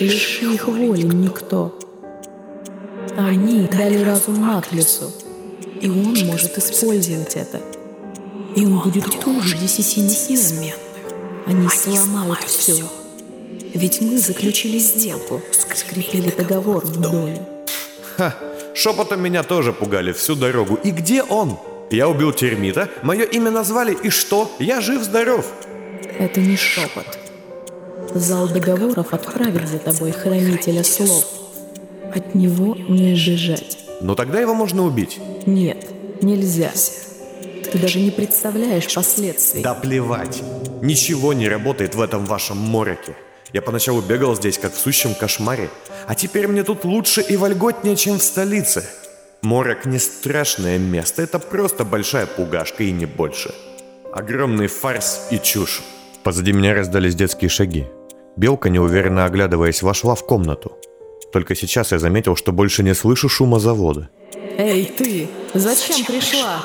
Лиши 0.00 0.54
их 0.54 0.68
воли 0.68 1.02
никто. 1.02 1.78
Они 3.16 3.66
дали 3.66 4.02
разум 4.02 4.36
Маклису, 4.36 5.12
и 5.80 5.88
он 5.88 6.14
может 6.26 6.56
использовать 6.58 7.36
это. 7.36 7.60
И 8.56 8.64
он 8.64 8.80
будет 8.80 9.04
хуже 9.22 9.56
десяти 9.58 10.00
несменных. 10.00 10.76
Они 11.46 11.68
сломают 11.68 12.42
все. 12.44 12.84
Ведь 13.74 14.00
мы 14.00 14.18
заключили 14.18 14.78
сделку, 14.78 15.40
скрепили 15.74 16.30
договор 16.30 16.84
в 16.84 17.00
доле. 17.00 17.46
Ха, 18.16 18.34
шепотом 18.74 19.22
меня 19.22 19.42
тоже 19.42 19.72
пугали 19.72 20.12
всю 20.12 20.34
дорогу. 20.34 20.78
И 20.84 20.90
где 20.90 21.22
он? 21.22 21.58
Я 21.92 22.08
убил 22.08 22.32
термита, 22.32 22.88
мое 23.02 23.24
имя 23.24 23.50
назвали, 23.50 23.92
и 23.92 24.08
что? 24.08 24.50
Я 24.58 24.80
жив-здоров. 24.80 25.44
Это 26.18 26.40
не 26.40 26.56
шепот. 26.56 27.04
Зал 28.14 28.48
договоров 28.48 29.12
отправит 29.12 29.68
за 29.68 29.78
тобой 29.78 30.12
хранителя 30.12 30.84
слов. 30.84 31.26
От 32.14 32.34
него 32.34 32.74
не 32.74 33.14
сбежать. 33.14 33.78
Но 34.00 34.14
тогда 34.14 34.40
его 34.40 34.54
можно 34.54 34.84
убить. 34.84 35.20
Нет, 35.44 35.86
нельзя. 36.22 36.72
Ты 37.70 37.78
даже 37.78 38.00
не 38.00 38.10
представляешь 38.10 38.92
последствий. 38.94 39.62
Да 39.62 39.74
плевать. 39.74 40.42
Ничего 40.80 41.34
не 41.34 41.46
работает 41.46 41.94
в 41.94 42.00
этом 42.00 42.24
вашем 42.24 42.56
мороке. 42.56 43.14
Я 43.52 43.60
поначалу 43.60 44.00
бегал 44.00 44.34
здесь, 44.34 44.56
как 44.56 44.72
в 44.72 44.78
сущем 44.78 45.14
кошмаре. 45.14 45.68
А 46.06 46.14
теперь 46.14 46.48
мне 46.48 46.64
тут 46.64 46.86
лучше 46.86 47.20
и 47.20 47.36
вольготнее, 47.36 47.96
чем 47.96 48.18
в 48.18 48.22
столице. 48.22 48.82
Морок 49.42 49.86
не 49.86 49.98
страшное 49.98 50.78
место, 50.78 51.20
это 51.22 51.40
просто 51.40 51.84
большая 51.84 52.26
пугашка 52.26 52.84
и 52.84 52.92
не 52.92 53.06
больше. 53.06 53.52
Огромный 54.12 54.68
фарс 54.68 55.26
и 55.32 55.38
чушь. 55.40 55.82
Позади 56.22 56.52
меня 56.52 56.74
раздались 56.74 57.16
детские 57.16 57.48
шаги. 57.48 57.86
Белка, 58.36 58.68
неуверенно 58.70 59.24
оглядываясь, 59.24 59.82
вошла 59.82 60.14
в 60.14 60.24
комнату. 60.24 60.78
Только 61.32 61.56
сейчас 61.56 61.90
я 61.90 61.98
заметил, 61.98 62.36
что 62.36 62.52
больше 62.52 62.84
не 62.84 62.94
слышу 62.94 63.28
шума 63.28 63.58
завода. 63.58 64.10
Эй, 64.58 64.84
ты! 64.84 65.28
Зачем 65.54 66.06
пришла? 66.06 66.62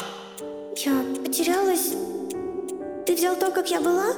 Я 0.75 1.03
потерялась. 1.25 1.95
Ты 3.07 3.15
взял 3.15 3.35
то, 3.35 3.49
как 3.49 3.71
я 3.71 3.81
была? 3.81 4.13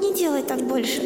Не 0.00 0.14
делай 0.14 0.42
так 0.42 0.62
больше. 0.62 1.02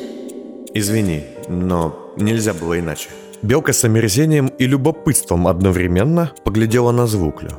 Извини, 0.73 1.25
но 1.49 2.12
нельзя 2.17 2.55
было 2.55 2.79
иначе. 2.79 3.09
Белка 3.44 3.74
с 3.74 3.85
омерзением 3.85 4.46
и 4.46 4.66
любопытством 4.66 5.46
одновременно 5.46 6.33
поглядела 6.44 6.92
на 6.92 7.07
звуклю. 7.07 7.50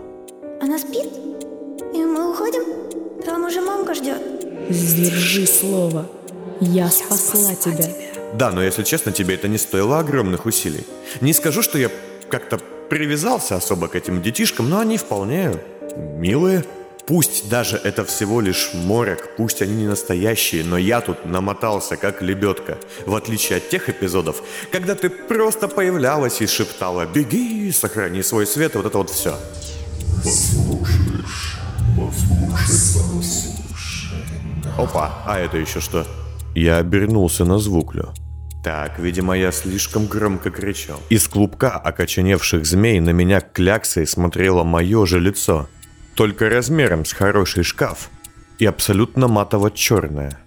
Она 0.60 0.80
спит? 0.80 1.06
И 1.94 2.04
мы 2.04 2.32
уходим? 2.32 2.64
Там 3.24 3.46
уже 3.46 3.62
мамка 3.62 3.94
ждет. 3.94 4.20
Сдержи 4.68 5.46
слово. 5.46 6.08
Я 6.60 6.90
спасла 6.90 7.54
тебя. 7.54 7.88
Да, 8.34 8.50
но 8.50 8.64
если 8.64 8.82
честно, 8.82 9.12
тебе 9.12 9.36
это 9.36 9.48
не 9.48 9.60
стоило 9.60 10.00
огромных 10.00 10.48
усилий. 10.48 10.88
Не 11.22 11.34
скажу, 11.34 11.62
что 11.62 11.78
я 11.78 11.92
как-то 12.30 12.58
привязался 12.90 13.56
особо 13.56 13.88
к 13.88 13.96
этим 13.96 14.24
детишкам, 14.24 14.68
но 14.68 14.80
они 14.80 14.98
вполне 14.98 15.52
милые. 16.18 16.66
Пусть 17.08 17.50
даже 17.50 17.78
это 17.78 18.04
всего 18.04 18.42
лишь 18.42 18.72
морок, 18.74 19.36
пусть 19.38 19.62
они 19.62 19.76
не 19.76 19.88
настоящие, 19.88 20.64
но 20.64 20.76
я 20.76 21.02
тут 21.02 21.26
намотался 21.26 21.98
как 21.98 22.24
лебедка. 22.24 22.80
В 23.06 23.14
отличие 23.14 23.58
от 23.58 23.70
тех 23.70 23.90
эпизодов, 23.90 24.42
когда 24.72 24.96
ты 24.96 25.10
просто 25.10 25.68
появлялась 25.68 26.42
и 26.42 26.48
шептала 26.48 27.06
«Беги, 27.06 27.72
сохрани 27.72 28.24
свой 28.24 28.48
свет» 28.48 28.74
и 28.74 28.78
вот 28.78 28.88
это 28.88 28.98
вот 28.98 29.12
все. 29.12 29.38
Послушаешь, 30.24 31.60
послушай, 31.96 33.52
Опа, 34.76 35.24
а 35.28 35.40
это 35.40 35.58
еще 35.58 35.80
что? 35.80 36.08
Я 36.56 36.78
обернулся 36.78 37.46
на 37.46 37.60
звуклю. 37.60 38.14
Так, 38.64 38.98
видимо, 38.98 39.38
я 39.38 39.52
слишком 39.52 40.08
громко 40.08 40.50
кричал. 40.50 41.00
Из 41.10 41.28
клубка 41.28 41.78
окоченевших 41.78 42.66
змей 42.66 43.00
на 43.00 43.12
меня 43.12 43.42
кляксой 43.42 44.08
смотрело 44.08 44.64
мое 44.64 45.06
же 45.06 45.20
лицо 45.20 45.68
только 46.16 46.50
размером 46.50 47.06
с 47.06 47.14
хороший 47.14 47.64
шкаф 47.64 48.10
и 48.58 48.66
абсолютно 48.66 49.28
матово-черная. 49.28 50.40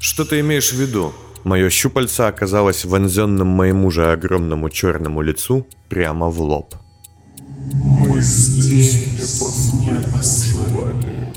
Что 0.00 0.24
ты 0.24 0.40
имеешь 0.40 0.72
в 0.72 0.80
виду? 0.80 1.14
Мое 1.44 1.70
щупальце 1.70 2.22
оказалось 2.22 2.84
вонзенным 2.84 3.46
моему 3.46 3.90
же 3.90 4.12
огромному 4.12 4.68
черному 4.68 5.22
лицу 5.22 5.66
прямо 5.88 6.28
в 6.28 6.40
лоб. 6.40 6.74
Мы 7.72 8.20
здесь 8.20 9.06
не 9.74 9.90
послали. 10.12 11.32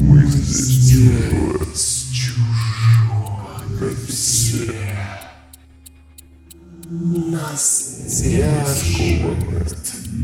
Мы 0.00 0.24
здесь 0.26 1.45
Нас 6.98 8.06
сковывает, 8.08 9.76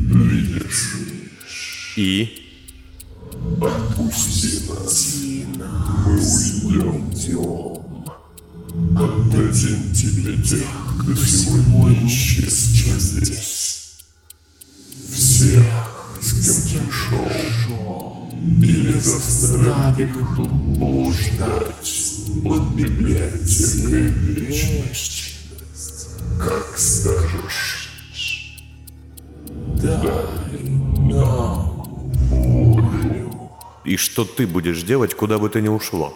видишь? 0.07 0.97
И? 1.97 2.31
Отпусти 3.61 5.45
нас. 5.59 6.63
Мы 6.63 6.79
уйдем. 6.79 7.83
Отдадим 8.97 9.93
тебе 9.93 10.43
тех, 10.43 10.67
кто 10.99 11.15
сегодня 11.15 12.07
исчез 12.07 12.55
здесь. 13.03 13.99
Всех, 15.13 16.19
с 16.23 16.71
кем 16.71 16.87
ты 16.87 16.93
шел. 16.93 18.31
Или 18.63 18.99
заставим 18.99 20.21
их 20.21 20.39
блуждать 20.79 21.93
под 22.43 22.75
библиотекой 22.75 24.09
вечности. 24.09 25.22
Как 26.43 26.77
скажешь. 26.77 27.89
Дай 29.81 29.97
нам 30.99 31.85
волю. 32.31 33.51
И 33.85 33.97
что 33.97 34.25
ты 34.25 34.47
будешь 34.49 34.83
делать, 34.83 35.15
куда 35.15 35.39
бы 35.39 35.49
ты 35.49 35.61
ни 35.61 35.69
ушло? 35.69 36.13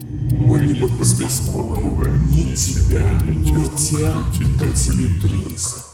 Мы 0.00 0.60
не 0.60 0.74
побеспокоим 0.74 2.26
ни 2.28 2.54
тебя, 2.54 3.02
ни 3.28 3.50
кто 3.66 4.66
тебе 4.72 5.08
близок. 5.20 5.84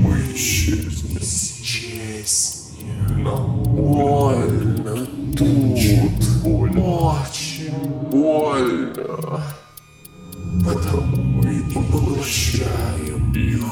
Мы 0.00 0.16
исчезнем. 0.32 1.18
Исчезнем. 1.18 2.60
Нам 3.24 3.62
больно 3.64 5.06
тут. 5.36 6.42
Больно. 6.44 6.80
Очень 6.80 7.88
больно. 8.10 9.42
Потому 10.64 11.39
и 11.70 11.74
поглощаем 11.74 13.32
их. 13.32 13.62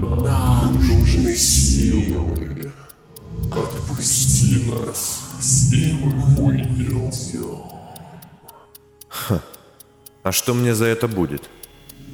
Нам 0.00 0.74
нужны 0.74 1.36
силы. 1.36 2.72
Отпусти 3.50 4.70
нас, 4.70 5.20
и 5.72 5.92
мы 5.92 6.42
уйдем. 6.42 7.10
Ха. 9.08 9.42
А 10.22 10.32
что 10.32 10.54
мне 10.54 10.74
за 10.74 10.86
это 10.86 11.08
будет? 11.08 11.48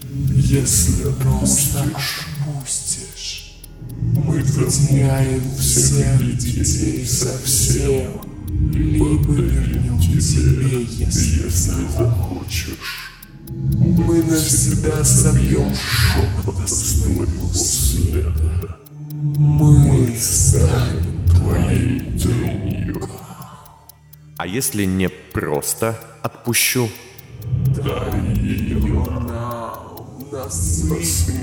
Если 0.03 1.05
просто 1.13 1.81
отпустишь, 1.81 3.57
мы 3.91 4.43
потеряем 4.43 5.43
всех 5.59 6.39
детей 6.39 7.07
совсем. 7.07 8.21
Либо 8.73 9.33
вернем 9.33 10.01
тебе, 10.01 10.83
если 10.83 11.49
захочешь. 11.49 13.08
Мы 13.63 14.23
навсегда 14.23 15.05
собьем 15.05 15.75
шепота 15.75 16.67
с 16.67 17.03
твоего 17.03 17.49
следа. 17.53 18.79
Мы 19.11 20.15
станем 20.17 21.27
твоей 21.27 22.19
тенью. 22.19 23.03
А 24.37 24.47
если 24.47 24.85
не 24.85 25.09
просто 25.09 25.99
отпущу? 26.23 26.89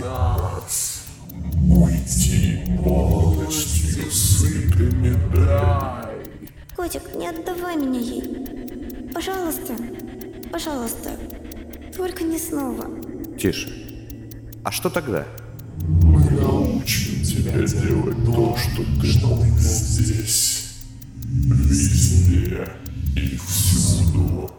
нас. 0.02 1.04
Уйти 1.70 2.64
полностью 2.84 4.12
сытыми 4.12 5.16
дай. 5.34 6.16
Котик, 6.76 7.16
не 7.16 7.28
отдавай 7.28 7.76
меня 7.78 8.00
ей. 8.00 9.12
Пожалуйста, 9.14 9.76
пожалуйста. 10.52 11.12
Только 11.96 12.24
не 12.24 12.38
снова. 12.38 12.88
Тише. 13.38 13.70
А 14.64 14.72
что 14.72 14.90
тогда? 14.90 15.26
Мы 15.80 16.30
научим 16.32 17.24
тебя 17.24 17.54
делать 17.66 18.26
то, 18.26 18.58
что 18.58 18.84
ты 19.02 19.26
мог 19.26 19.46
здесь. 19.60 20.84
Везде 21.24 22.68
и 23.16 23.38
всюду. 23.38 24.52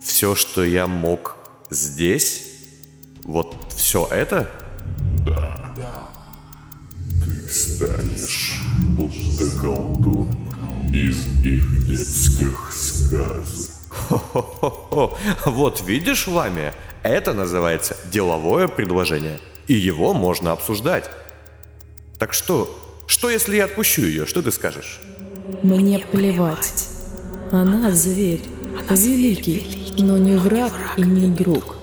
Все, 0.00 0.34
что 0.34 0.64
я 0.64 0.86
мог 0.86 1.36
здесь? 1.70 2.48
Вот 3.24 3.56
все 3.76 4.06
это? 4.10 4.50
Ты 7.24 7.48
станешь 7.48 8.60
будто 8.96 9.50
колдун 9.60 10.28
из 10.92 11.26
их 11.44 11.86
детских 11.86 12.72
сказок. 12.72 13.71
Вот 15.46 15.82
видишь, 15.86 16.28
Ламия, 16.28 16.74
это 17.02 17.32
называется 17.32 17.96
деловое 18.10 18.68
предложение. 18.68 19.38
И 19.68 19.74
его 19.74 20.12
можно 20.12 20.52
обсуждать. 20.52 21.08
Так 22.18 22.34
что, 22.34 22.68
что 23.06 23.30
если 23.30 23.56
я 23.56 23.64
отпущу 23.64 24.02
ее? 24.02 24.26
Что 24.26 24.42
ты 24.42 24.52
скажешь? 24.52 25.00
Мне 25.62 25.98
плевать. 25.98 26.88
Она 27.50 27.90
зверь, 27.90 28.42
великий, 28.90 29.92
но 29.98 30.18
не 30.18 30.36
враг 30.36 30.72
и 30.96 31.02
не 31.02 31.28
друг. 31.28 31.76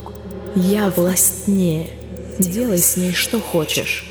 Я 0.55 0.89
властнее. 0.89 1.89
Делай 2.39 2.77
с 2.77 2.97
ней 2.97 3.13
что 3.13 3.39
хочешь. 3.39 4.05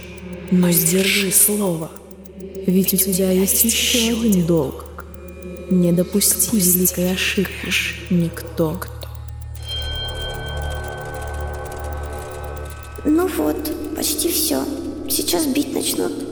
Но 0.50 0.70
сдержи 0.70 1.30
слово. 1.32 1.90
Ведь 2.66 2.94
у 2.94 2.96
тебя 2.96 3.30
есть 3.30 3.64
еще 3.64 4.12
один 4.12 4.46
долг. 4.46 4.87
Не 5.70 5.92
допусти 5.92 6.56
великой 6.56 7.12
ошибки. 7.12 7.52
Никто. 8.08 8.80
Ну 13.04 13.26
вот, 13.26 13.56
почти 13.94 14.30
все. 14.30 14.64
Сейчас 15.10 15.46
бить 15.46 15.74
начнут. 15.74 16.27